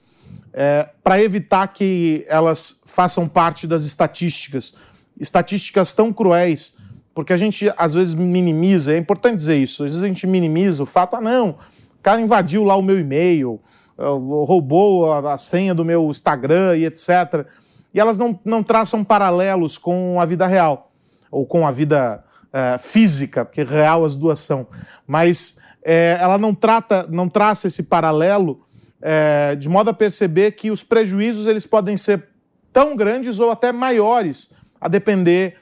é, 0.53 0.89
para 1.03 1.23
evitar 1.23 1.69
que 1.69 2.25
elas 2.29 2.81
façam 2.85 3.29
parte 3.29 3.67
das 3.67 3.85
estatísticas. 3.85 4.75
Estatísticas 5.19 5.93
tão 5.93 6.13
cruéis, 6.13 6.77
porque 7.15 7.33
a 7.33 7.37
gente 7.37 7.73
às 7.77 7.95
vezes 7.95 8.15
minimiza, 8.15 8.95
é 8.95 8.99
importante 8.99 9.37
dizer 9.37 9.59
isso, 9.59 9.85
às 9.85 9.91
vezes 9.91 10.03
a 10.03 10.09
gente 10.09 10.27
minimiza 10.27 10.83
o 10.83 10.87
fato, 10.87 11.17
ah 11.17 11.21
não, 11.21 11.51
o 11.51 12.03
cara 12.03 12.21
invadiu 12.21 12.65
lá 12.65 12.77
o 12.77 12.83
meu 12.83 12.99
e-mail, 12.99 13.61
roubou 13.99 15.13
a, 15.13 15.35
a 15.35 15.39
senha 15.39 15.75
do 15.75 15.85
meu 15.85 16.11
Instagram 16.11 16.77
e 16.77 16.87
etc. 16.87 17.47
E 17.93 18.01
elas 18.01 18.17
não, 18.17 18.39
não 18.45 18.63
traçam 18.63 19.05
paralelos 19.05 19.77
com 19.77 20.19
a 20.19 20.25
vida 20.25 20.47
real, 20.47 20.91
ou 21.31 21.45
com 21.45 21.67
a 21.67 21.71
vida 21.71 22.25
uh, 22.53 22.79
física, 22.79 23.45
porque 23.45 23.63
real 23.63 24.05
as 24.05 24.15
duas 24.15 24.41
são, 24.41 24.67
mas 25.07 25.59
é, 25.83 26.19
ela 26.21 26.39
não 26.39 26.55
trata, 26.55 27.07
não 27.09 27.29
traça 27.29 27.69
esse 27.69 27.83
paralelo 27.83 28.65
é, 29.01 29.57
de 29.57 29.69
modo 29.69 29.89
a 29.91 29.95
perceber 29.95 30.53
que 30.53 30.71
os 30.71 30.83
prejuízos 30.83 31.47
eles 31.47 31.67
podem 31.67 31.97
ser 31.97 32.29
tão 32.73 32.95
grandes 32.95 33.41
ou 33.41 33.51
até 33.51 33.73
maiores, 33.73 34.53
a 34.81 34.89
depender 34.89 35.57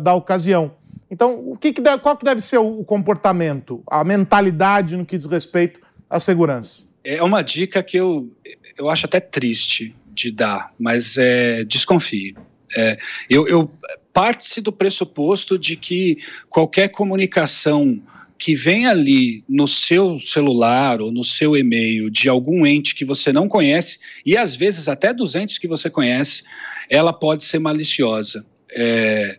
da 0.00 0.14
ocasião. 0.14 0.72
Então, 1.10 1.38
o 1.48 1.56
que, 1.56 1.72
que 1.72 1.80
deve, 1.80 1.98
qual 1.98 2.16
que 2.16 2.24
deve 2.24 2.40
ser 2.40 2.58
o 2.58 2.82
comportamento, 2.84 3.82
a 3.86 4.02
mentalidade 4.02 4.96
no 4.96 5.06
que 5.06 5.16
diz 5.16 5.26
respeito 5.26 5.80
à 6.08 6.18
segurança? 6.18 6.82
É 7.04 7.22
uma 7.22 7.42
dica 7.42 7.82
que 7.82 7.96
eu, 7.96 8.32
eu 8.76 8.88
acho 8.90 9.06
até 9.06 9.20
triste 9.20 9.94
de 10.08 10.30
dar, 10.30 10.72
mas 10.78 11.16
é, 11.16 11.64
desconfie. 11.64 12.34
É, 12.76 12.98
eu, 13.30 13.46
eu 13.46 13.70
parte-se 14.14 14.60
do 14.60 14.72
pressuposto 14.72 15.58
de 15.58 15.76
que 15.76 16.18
qualquer 16.48 16.88
comunicação 16.88 18.00
que 18.38 18.54
vem 18.54 18.86
ali 18.86 19.44
no 19.48 19.66
seu 19.66 20.18
celular 20.20 21.00
ou 21.00 21.10
no 21.10 21.24
seu 21.24 21.56
e-mail 21.56 22.08
de 22.08 22.28
algum 22.28 22.64
ente 22.64 22.94
que 22.94 23.04
você 23.04 23.32
não 23.32 23.48
conhece, 23.48 23.98
e 24.24 24.36
às 24.36 24.54
vezes 24.54 24.88
até 24.88 25.12
dos 25.12 25.34
entes 25.34 25.58
que 25.58 25.68
você 25.68 25.90
conhece, 25.90 26.44
ela 26.88 27.12
pode 27.12 27.44
ser 27.44 27.58
maliciosa. 27.58 28.46
É, 28.70 29.38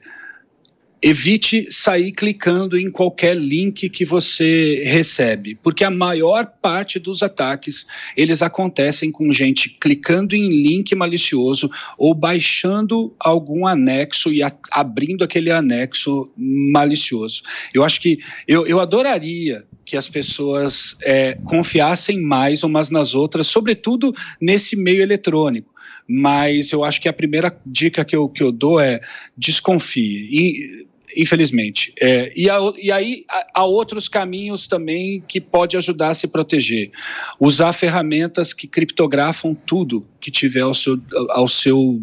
evite 1.01 1.71
sair 1.71 2.11
clicando 2.11 2.77
em 2.77 2.89
qualquer 2.89 3.35
link 3.35 3.89
que 3.89 4.05
você 4.05 4.83
recebe, 4.85 5.55
porque 5.61 5.83
a 5.83 5.89
maior 5.89 6.45
parte 6.61 6.97
dos 6.99 7.21
ataques 7.21 7.85
eles 8.15 8.41
acontecem 8.41 9.11
com 9.11 9.31
gente 9.31 9.69
clicando 9.69 10.35
em 10.35 10.49
link 10.49 10.95
malicioso 10.95 11.69
ou 11.97 12.13
baixando 12.13 13.13
algum 13.19 13.67
anexo 13.67 14.31
e 14.31 14.41
abrindo 14.71 15.23
aquele 15.23 15.51
anexo 15.51 16.31
malicioso. 16.37 17.43
Eu 17.73 17.83
acho 17.83 18.01
que 18.01 18.19
eu, 18.47 18.65
eu 18.65 18.79
adoraria 18.79 19.63
que 19.85 19.95
as 19.95 20.09
pessoas 20.09 20.95
é, 21.03 21.35
confiassem 21.43 22.19
mais 22.19 22.63
umas 22.63 22.89
nas 22.89 23.13
outras, 23.13 23.47
sobretudo 23.47 24.13
nesse 24.41 24.75
meio 24.75 25.01
eletrônico 25.01 25.74
mas 26.07 26.71
eu 26.71 26.83
acho 26.83 27.01
que 27.01 27.09
a 27.09 27.13
primeira 27.13 27.55
dica 27.65 28.05
que 28.05 28.15
eu, 28.15 28.29
que 28.29 28.43
eu 28.43 28.51
dou 28.51 28.79
é 28.79 28.99
desconfie. 29.37 30.27
E, 30.31 30.85
infelizmente. 31.15 31.93
É, 31.99 32.31
e, 32.35 32.49
a, 32.49 32.57
e, 32.77 32.91
aí 32.91 33.25
há 33.53 33.65
outros 33.65 34.07
caminhos 34.07 34.67
também 34.67 35.23
que 35.27 35.39
pode 35.39 35.77
ajudar 35.77 36.09
a 36.09 36.15
se 36.15 36.27
proteger. 36.27 36.91
Usar 37.39 37.73
ferramentas 37.73 38.53
que 38.53 38.67
criptografam 38.67 39.53
tudo 39.53 40.05
que 40.19 40.29
tiver 40.29 40.61
ao 40.61 40.73
seu, 40.73 40.99
ao 41.29 41.47
seu 41.47 42.01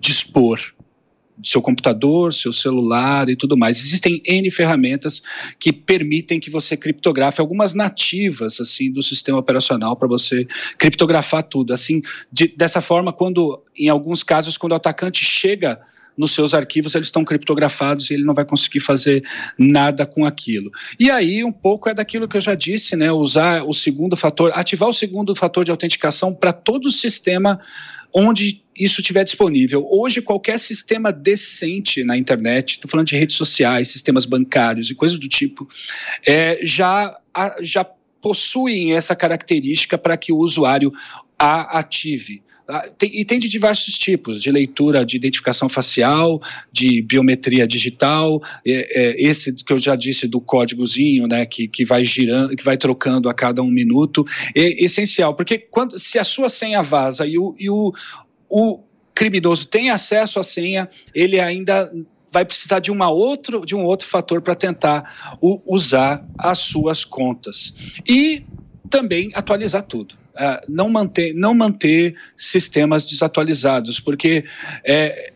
dispor. 0.00 0.60
Seu 1.44 1.62
computador, 1.62 2.32
seu 2.34 2.52
celular 2.52 3.28
e 3.28 3.36
tudo 3.36 3.56
mais. 3.56 3.78
Existem 3.78 4.22
N 4.26 4.50
ferramentas 4.50 5.22
que 5.58 5.72
permitem 5.72 6.40
que 6.40 6.50
você 6.50 6.76
criptografe 6.76 7.40
algumas 7.40 7.74
nativas 7.74 8.60
assim 8.60 8.92
do 8.92 9.02
sistema 9.02 9.38
operacional 9.38 9.96
para 9.96 10.08
você 10.08 10.46
criptografar 10.78 11.42
tudo. 11.42 11.72
Assim, 11.72 12.02
de, 12.32 12.48
dessa 12.48 12.80
forma, 12.80 13.12
quando 13.12 13.62
em 13.76 13.88
alguns 13.88 14.22
casos, 14.22 14.56
quando 14.56 14.72
o 14.72 14.76
atacante 14.76 15.24
chega 15.24 15.80
nos 16.20 16.32
seus 16.32 16.52
arquivos 16.52 16.94
eles 16.94 17.06
estão 17.06 17.24
criptografados 17.24 18.10
e 18.10 18.14
ele 18.14 18.24
não 18.24 18.34
vai 18.34 18.44
conseguir 18.44 18.80
fazer 18.80 19.24
nada 19.58 20.04
com 20.04 20.24
aquilo. 20.26 20.70
E 20.98 21.10
aí 21.10 21.42
um 21.42 21.52
pouco 21.52 21.88
é 21.88 21.94
daquilo 21.94 22.28
que 22.28 22.36
eu 22.36 22.40
já 22.40 22.54
disse, 22.54 22.94
né, 22.94 23.10
usar 23.10 23.64
o 23.64 23.72
segundo 23.72 24.16
fator, 24.16 24.52
ativar 24.54 24.88
o 24.88 24.92
segundo 24.92 25.34
fator 25.34 25.64
de 25.64 25.70
autenticação 25.70 26.34
para 26.34 26.52
todo 26.52 26.86
o 26.86 26.90
sistema 26.90 27.58
onde 28.12 28.62
isso 28.80 29.00
estiver 29.00 29.24
disponível. 29.24 29.86
Hoje, 29.90 30.22
qualquer 30.22 30.58
sistema 30.58 31.12
decente 31.12 32.02
na 32.02 32.16
internet, 32.16 32.72
estou 32.72 32.90
falando 32.90 33.08
de 33.08 33.16
redes 33.16 33.36
sociais, 33.36 33.88
sistemas 33.88 34.24
bancários 34.24 34.90
e 34.90 34.94
coisas 34.94 35.18
do 35.18 35.28
tipo, 35.28 35.68
é, 36.26 36.58
já, 36.62 37.16
já 37.60 37.84
possuem 38.20 38.94
essa 38.94 39.14
característica 39.14 39.98
para 39.98 40.16
que 40.16 40.32
o 40.32 40.38
usuário 40.38 40.92
a 41.38 41.78
ative. 41.78 42.42
Ah, 42.72 42.88
e 43.02 43.24
tem 43.24 43.38
de 43.40 43.48
diversos 43.48 43.98
tipos, 43.98 44.40
de 44.40 44.48
leitura 44.48 45.04
de 45.04 45.16
identificação 45.16 45.68
facial, 45.68 46.40
de 46.70 47.02
biometria 47.02 47.66
digital, 47.66 48.40
é, 48.64 48.72
é, 48.72 49.20
esse 49.20 49.52
que 49.52 49.72
eu 49.72 49.80
já 49.80 49.96
disse 49.96 50.28
do 50.28 50.40
códigozinho, 50.40 51.26
né, 51.26 51.44
que, 51.44 51.66
que 51.66 51.84
vai 51.84 52.04
girando, 52.04 52.54
que 52.54 52.62
vai 52.62 52.76
trocando 52.76 53.28
a 53.28 53.34
cada 53.34 53.60
um 53.60 53.70
minuto, 53.70 54.24
é 54.54 54.84
essencial, 54.84 55.34
porque 55.34 55.58
quando, 55.58 55.98
se 55.98 56.16
a 56.16 56.22
sua 56.22 56.48
senha 56.48 56.80
vaza 56.80 57.26
e 57.26 57.36
o, 57.36 57.56
e 57.58 57.68
o, 57.68 57.92
o 58.50 58.80
criminoso 59.14 59.66
tem 59.68 59.90
acesso 59.90 60.40
à 60.40 60.44
senha, 60.44 60.88
ele 61.14 61.38
ainda 61.38 61.92
vai 62.32 62.44
precisar 62.44 62.78
de, 62.78 62.90
uma 62.90 63.10
outro, 63.10 63.64
de 63.64 63.74
um 63.74 63.84
outro 63.84 64.06
fator 64.06 64.40
para 64.40 64.54
tentar 64.54 65.38
o, 65.40 65.60
usar 65.66 66.24
as 66.38 66.58
suas 66.58 67.04
contas. 67.04 67.74
E 68.08 68.44
também 68.88 69.30
atualizar 69.34 69.82
tudo. 69.82 70.14
Uh, 70.34 70.64
não, 70.68 70.88
manter, 70.88 71.34
não 71.34 71.52
manter 71.52 72.16
sistemas 72.36 73.06
desatualizados, 73.06 74.00
porque 74.00 74.44
é, 74.84 75.32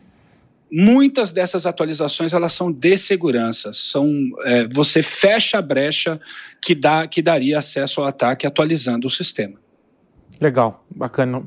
muitas 0.72 1.31
dessas 1.31 1.66
atualizações 1.66 2.33
elas 2.33 2.53
são 2.53 2.72
de 2.72 2.96
segurança, 2.96 3.72
são 3.72 4.11
é, 4.44 4.66
você 4.68 5.03
fecha 5.03 5.59
a 5.59 5.62
brecha 5.62 6.20
que 6.62 6.74
dá 6.74 7.07
que 7.07 7.20
daria 7.20 7.59
acesso 7.59 8.00
ao 8.00 8.07
ataque 8.07 8.46
atualizando 8.46 9.07
o 9.07 9.11
sistema. 9.11 9.59
Legal, 10.40 10.85
bacana, 10.90 11.42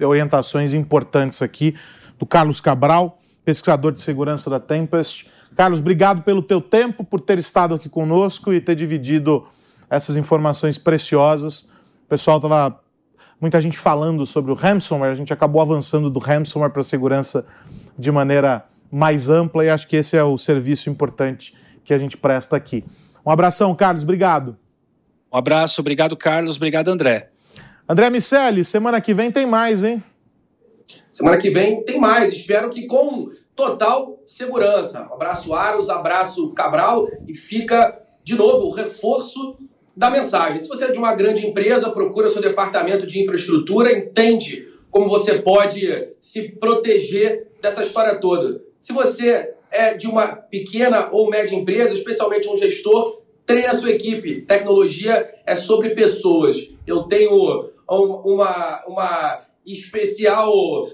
orientações 0.00 0.74
importantes 0.74 1.42
aqui 1.42 1.76
do 2.18 2.26
Carlos 2.26 2.60
Cabral, 2.60 3.18
pesquisador 3.44 3.92
de 3.92 4.00
segurança 4.00 4.50
da 4.50 4.58
Tempest. 4.58 5.30
Carlos, 5.56 5.80
obrigado 5.80 6.22
pelo 6.22 6.42
teu 6.42 6.60
tempo, 6.60 7.04
por 7.04 7.20
ter 7.20 7.38
estado 7.38 7.74
aqui 7.74 7.88
conosco 7.88 8.52
e 8.52 8.60
ter 8.60 8.74
dividido 8.74 9.46
essas 9.88 10.16
informações 10.16 10.78
preciosas. 10.78 11.70
O 12.04 12.08
pessoal 12.08 12.38
estava 12.38 12.80
muita 13.40 13.60
gente 13.60 13.76
falando 13.78 14.24
sobre 14.24 14.52
o 14.52 14.54
ransomware, 14.54 15.12
a 15.12 15.16
gente 15.16 15.32
acabou 15.32 15.60
avançando 15.60 16.08
do 16.08 16.18
ransomware 16.18 16.70
para 16.70 16.80
a 16.80 16.84
segurança 16.84 17.46
de 17.98 18.10
maneira 18.10 18.64
mais 18.90 19.28
ampla 19.28 19.64
e 19.64 19.70
acho 19.70 19.88
que 19.88 19.96
esse 19.96 20.16
é 20.16 20.22
o 20.22 20.36
serviço 20.38 20.88
importante 20.90 21.54
que 21.84 21.92
a 21.92 21.98
gente 21.98 22.16
presta 22.16 22.56
aqui. 22.56 22.84
Um 23.24 23.30
abração, 23.30 23.74
Carlos, 23.74 24.02
obrigado. 24.02 24.56
Um 25.32 25.36
abraço, 25.36 25.80
obrigado, 25.80 26.16
Carlos, 26.16 26.56
obrigado, 26.56 26.88
André. 26.88 27.31
André 27.88 28.10
Miceli, 28.10 28.64
semana 28.64 29.00
que 29.00 29.12
vem 29.12 29.30
tem 29.30 29.44
mais, 29.44 29.82
hein? 29.82 30.02
Semana 31.10 31.36
que 31.36 31.50
vem 31.50 31.82
tem 31.84 31.98
mais, 31.98 32.32
espero 32.32 32.70
que 32.70 32.86
com 32.86 33.28
total 33.54 34.20
segurança. 34.24 35.00
Abraço 35.12 35.52
Aros, 35.52 35.90
abraço 35.90 36.52
Cabral 36.52 37.08
e 37.26 37.34
fica 37.34 38.00
de 38.22 38.34
novo 38.34 38.68
o 38.68 38.70
reforço 38.70 39.56
da 39.96 40.10
mensagem. 40.10 40.60
Se 40.60 40.68
você 40.68 40.84
é 40.84 40.92
de 40.92 40.98
uma 40.98 41.14
grande 41.14 41.46
empresa, 41.46 41.90
procura 41.90 42.30
seu 42.30 42.40
departamento 42.40 43.06
de 43.06 43.20
infraestrutura, 43.20 43.92
entende 43.92 44.66
como 44.90 45.08
você 45.08 45.40
pode 45.40 46.14
se 46.20 46.50
proteger 46.50 47.48
dessa 47.60 47.82
história 47.82 48.14
toda. 48.14 48.62
Se 48.78 48.92
você 48.92 49.54
é 49.70 49.94
de 49.94 50.06
uma 50.06 50.28
pequena 50.28 51.08
ou 51.10 51.28
média 51.28 51.54
empresa, 51.54 51.94
especialmente 51.94 52.48
um 52.48 52.56
gestor, 52.56 53.21
treine 53.46 53.66
a 53.66 53.74
sua 53.74 53.90
equipe. 53.90 54.42
Tecnologia 54.42 55.28
é 55.46 55.54
sobre 55.56 55.90
pessoas. 55.90 56.56
Eu 56.86 57.04
tenho 57.04 57.70
uma, 57.88 58.84
uma 58.86 59.42
especial, 59.66 60.52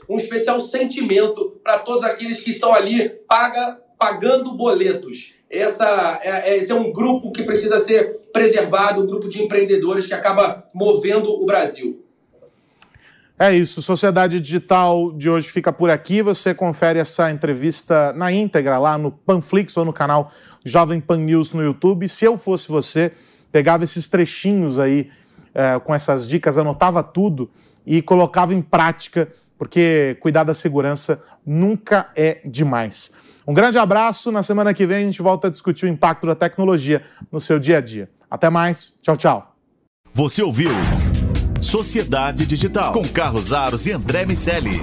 um 0.08 0.16
especial 0.16 0.60
sentimento 0.60 1.58
para 1.62 1.78
todos 1.78 2.04
aqueles 2.04 2.40
que 2.40 2.50
estão 2.50 2.72
ali 2.72 3.08
paga, 3.26 3.80
pagando 3.98 4.54
boletos. 4.54 5.34
Essa, 5.50 6.20
é, 6.22 6.56
esse 6.56 6.70
é 6.70 6.74
um 6.74 6.92
grupo 6.92 7.32
que 7.32 7.42
precisa 7.42 7.80
ser 7.80 8.20
preservado, 8.32 9.02
um 9.02 9.06
grupo 9.06 9.28
de 9.28 9.42
empreendedores 9.42 10.06
que 10.06 10.14
acaba 10.14 10.68
movendo 10.74 11.30
o 11.32 11.46
Brasil. 11.46 12.04
É 13.40 13.54
isso, 13.54 13.80
Sociedade 13.80 14.40
Digital 14.40 15.12
de 15.12 15.30
hoje 15.30 15.48
fica 15.48 15.72
por 15.72 15.90
aqui. 15.90 16.22
Você 16.22 16.52
confere 16.52 16.98
essa 16.98 17.30
entrevista 17.30 18.12
na 18.14 18.32
íntegra 18.32 18.78
lá 18.78 18.98
no 18.98 19.12
Panflix 19.12 19.76
ou 19.76 19.84
no 19.84 19.92
canal 19.92 20.32
Jovem 20.64 21.00
Pan 21.00 21.18
News 21.18 21.52
no 21.52 21.62
YouTube. 21.62 22.08
Se 22.08 22.24
eu 22.24 22.36
fosse 22.36 22.68
você, 22.68 23.12
pegava 23.52 23.84
esses 23.84 24.08
trechinhos 24.08 24.76
aí 24.80 25.08
é, 25.54 25.78
com 25.78 25.94
essas 25.94 26.28
dicas, 26.28 26.58
anotava 26.58 27.00
tudo 27.00 27.48
e 27.86 28.02
colocava 28.02 28.52
em 28.52 28.60
prática, 28.60 29.28
porque 29.56 30.16
cuidar 30.20 30.42
da 30.42 30.52
segurança 30.52 31.22
nunca 31.46 32.10
é 32.16 32.40
demais. 32.44 33.12
Um 33.46 33.54
grande 33.54 33.78
abraço. 33.78 34.32
Na 34.32 34.42
semana 34.42 34.74
que 34.74 34.84
vem 34.84 34.98
a 34.98 35.06
gente 35.06 35.22
volta 35.22 35.46
a 35.46 35.50
discutir 35.50 35.86
o 35.86 35.88
impacto 35.88 36.26
da 36.26 36.34
tecnologia 36.34 37.04
no 37.30 37.40
seu 37.40 37.60
dia 37.60 37.78
a 37.78 37.80
dia. 37.80 38.10
Até 38.28 38.50
mais. 38.50 38.98
Tchau, 39.00 39.16
tchau. 39.16 39.54
Você 40.12 40.42
ouviu 40.42 40.70
Sociedade 41.68 42.46
Digital 42.46 42.94
com 42.94 43.06
Carlos 43.06 43.52
Aros 43.52 43.84
e 43.84 43.92
André 43.92 44.24
Miceli. 44.24 44.80